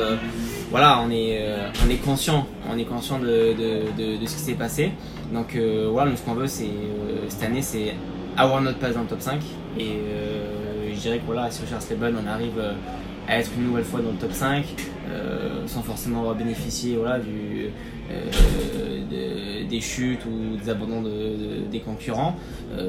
voilà, 0.71 1.01
on 1.01 1.11
est, 1.11 1.39
euh, 1.41 1.69
on 1.85 1.91
est 1.91 1.97
conscient, 1.97 2.47
on 2.71 2.79
est 2.79 2.85
conscient 2.85 3.19
de, 3.19 3.55
de, 3.57 4.19
de, 4.21 4.27
ce 4.27 4.35
qui 4.35 4.43
s'est 4.43 4.55
passé. 4.55 4.93
Donc 5.33 5.57
euh, 5.57 5.89
voilà, 5.91 6.11
nous 6.11 6.17
ce 6.17 6.23
qu'on 6.23 6.35
veut, 6.35 6.47
c'est 6.47 6.65
euh, 6.65 7.25
cette 7.29 7.43
année, 7.45 7.63
c'est 7.63 7.95
avoir 8.37 8.61
notre 8.61 8.79
place 8.79 8.95
dans 8.95 9.03
le 9.03 9.07
top 9.07 9.21
5. 9.21 9.41
Et 9.79 10.01
je 10.93 11.01
dirais 11.01 11.19
que 11.19 11.27
voilà, 11.27 11.51
si 11.51 11.63
on 11.65 11.69
cherche 11.69 11.85
les 11.91 11.97
on 11.97 12.27
arrive 12.29 12.61
à 13.29 13.39
être 13.39 13.51
une 13.57 13.67
nouvelle 13.67 13.85
fois 13.85 14.01
dans 14.01 14.11
le 14.11 14.17
top 14.17 14.33
5, 14.33 14.65
sans 15.67 15.83
forcément 15.83 16.21
avoir 16.21 16.35
bénéficié 16.35 16.97
voilà, 16.97 17.19
du, 17.19 17.71
des 19.69 19.81
chutes 19.81 20.25
ou 20.25 20.57
des 20.57 20.71
abandons 20.71 21.03
des 21.71 21.81
concurrents, 21.81 22.37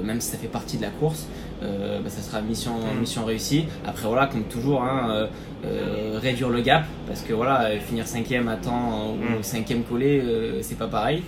même 0.03 0.21
si 0.21 0.31
ça 0.31 0.37
fait 0.37 0.47
partie 0.47 0.77
de 0.77 0.83
la 0.83 0.89
course. 0.89 1.27
Euh, 1.61 1.99
bah, 2.01 2.09
ça 2.09 2.21
sera 2.21 2.41
mission, 2.41 2.73
mm. 2.77 2.99
mission 2.99 3.25
réussie. 3.25 3.65
Après, 3.85 4.07
voilà, 4.07 4.27
comme 4.27 4.43
toujours, 4.43 4.81
hein, 4.81 5.09
euh, 5.11 5.27
euh, 5.65 6.19
réduire 6.21 6.49
le 6.49 6.61
gap, 6.61 6.85
parce 7.07 7.21
que 7.21 7.33
voilà, 7.33 7.77
finir 7.79 8.07
cinquième 8.07 8.47
à 8.47 8.55
temps 8.55 9.11
ou 9.11 9.39
mm. 9.39 9.43
cinquième 9.43 9.83
collé, 9.83 10.23
c'est 10.61 10.77
pas 10.77 10.87
pareil. 10.87 11.23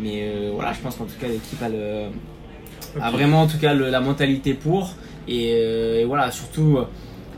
Mais 0.00 0.50
voilà, 0.52 0.72
je 0.72 0.80
pense 0.80 0.96
qu'en 0.96 1.04
tout 1.04 1.18
cas, 1.20 1.28
l'équipe 1.28 1.62
a, 1.62 1.68
le, 1.68 2.06
a 3.00 3.10
vraiment 3.10 3.42
en 3.42 3.46
tout 3.46 3.58
cas 3.58 3.74
la 3.74 4.00
mentalité 4.00 4.54
pour. 4.54 4.94
Et, 5.28 6.04
voilà, 6.06 6.30
surtout, 6.30 6.78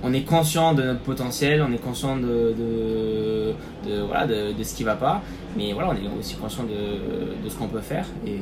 on 0.03 0.13
est 0.13 0.23
conscient 0.23 0.75
de 0.75 0.83
notre 0.83 1.01
potentiel, 1.01 1.63
on 1.63 1.73
est 1.73 1.83
conscient 1.83 2.17
de, 2.17 2.55
de, 2.57 4.01
voilà, 4.07 4.27
de, 4.27 4.63
ce 4.63 4.75
qui 4.75 4.85
va 4.85 4.95
pas. 4.95 5.23
Mais 5.57 5.73
voilà, 5.73 5.91
on 5.91 5.95
est 5.95 6.19
aussi 6.19 6.37
conscient 6.37 6.65
de, 6.65 7.49
ce 7.49 7.57
qu'on 7.57 7.69
peut 7.69 7.81
faire. 7.81 8.07
Et, 8.27 8.39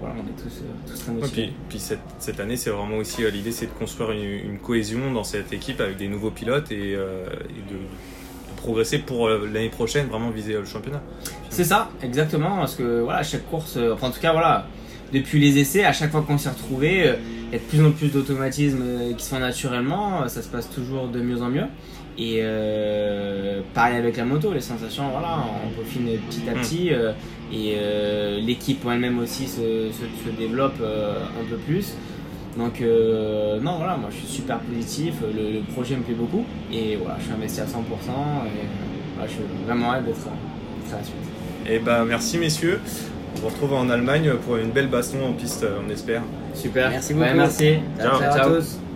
voilà, 0.00 0.14
on 0.16 0.26
est 0.26 0.42
tous, 0.42 0.58
euh, 0.58 0.90
tous 0.90 0.98
très 1.00 1.12
motivés. 1.12 1.52
puis, 1.68 1.78
cette, 1.78 2.00
cette, 2.18 2.40
année, 2.40 2.56
c'est 2.56 2.70
vraiment 2.70 2.96
aussi 2.96 3.24
euh, 3.24 3.30
l'idée, 3.30 3.52
c'est 3.52 3.66
de 3.66 3.72
construire 3.72 4.10
une, 4.12 4.58
cohésion 4.58 5.12
dans 5.12 5.24
cette 5.24 5.52
équipe 5.52 5.80
avec 5.80 5.96
des 5.96 6.08
nouveaux 6.08 6.30
pilotes 6.30 6.70
et, 6.72 6.94
euh, 6.94 7.26
de, 7.26 7.76
progresser 8.56 8.98
pour 8.98 9.28
l'année 9.28 9.68
prochaine, 9.68 10.08
vraiment 10.08 10.30
viser 10.30 10.54
le 10.54 10.64
championnat. 10.64 11.00
C'est 11.48 11.62
ça, 11.62 11.90
exactement, 12.02 12.56
parce 12.56 12.74
que 12.74 13.02
voilà, 13.02 13.22
chaque 13.22 13.48
course, 13.48 13.78
enfin 13.92 14.08
en 14.08 14.10
tout 14.10 14.18
cas 14.18 14.32
voilà, 14.32 14.66
depuis 15.12 15.38
les 15.38 15.60
essais, 15.60 15.84
à 15.84 15.92
chaque 15.92 16.10
fois 16.10 16.22
qu'on 16.22 16.38
s'est 16.38 16.48
retrouvé, 16.48 17.14
il 17.48 17.52
y 17.52 17.56
a 17.56 17.58
de 17.58 17.64
plus 17.64 17.84
en 17.84 17.92
plus 17.92 18.08
d'automatismes 18.08 19.14
qui 19.16 19.24
se 19.24 19.30
font 19.30 19.40
naturellement, 19.40 20.28
ça 20.28 20.42
se 20.42 20.48
passe 20.48 20.70
toujours 20.70 21.08
de 21.08 21.20
mieux 21.20 21.42
en 21.42 21.48
mieux. 21.48 21.66
Et 22.18 22.40
euh, 22.42 23.60
pareil 23.74 23.96
avec 23.96 24.16
la 24.16 24.24
moto, 24.24 24.52
les 24.52 24.60
sensations, 24.60 25.08
voilà, 25.10 25.38
on 25.64 25.70
peaufine 25.70 26.08
petit 26.28 26.48
à 26.48 26.54
mm. 26.54 26.60
petit. 26.60 26.92
Euh, 26.92 27.12
et 27.52 27.76
euh, 27.76 28.40
l'équipe 28.40 28.84
elle-même 28.90 29.20
aussi 29.20 29.46
se, 29.46 29.90
se, 29.90 30.30
développe 30.36 30.82
un 30.82 31.44
peu 31.48 31.56
plus. 31.56 31.94
Donc 32.58 32.80
non, 32.80 33.76
voilà, 33.76 33.96
moi 33.96 34.10
je 34.10 34.16
suis 34.16 34.26
super 34.26 34.58
positif, 34.58 35.14
le, 35.22 35.60
projet 35.72 35.96
me 35.96 36.02
plaît 36.02 36.14
beaucoup. 36.14 36.44
Et 36.72 36.96
voilà, 36.96 37.16
je 37.20 37.24
suis 37.24 37.32
investi 37.32 37.60
à 37.60 37.64
100% 37.64 37.68
et 37.68 38.66
voilà, 39.14 39.28
je 39.28 39.32
suis 39.32 39.42
vraiment 39.64 39.92
hâte 39.94 40.04
d'être 40.04 40.26
à 40.92 40.96
la 40.96 41.04
suite. 41.04 41.16
Eh 41.70 41.78
ben 41.78 42.04
merci 42.04 42.36
messieurs. 42.38 42.80
On 43.38 43.42
vous 43.42 43.48
retrouve 43.54 43.74
en 43.74 43.88
Allemagne 43.88 44.32
pour 44.44 44.56
une 44.56 44.70
belle 44.70 44.88
baston 44.88 45.24
en 45.28 45.32
piste, 45.32 45.64
on 45.64 45.88
espère. 45.90 46.22
Super. 46.54 46.90
Merci 46.90 47.14
beaucoup. 47.14 47.26
merci. 47.36 47.78
ciao. 47.96 48.18
ciao. 48.18 48.32
à 48.32 48.56
tous. 48.56 48.87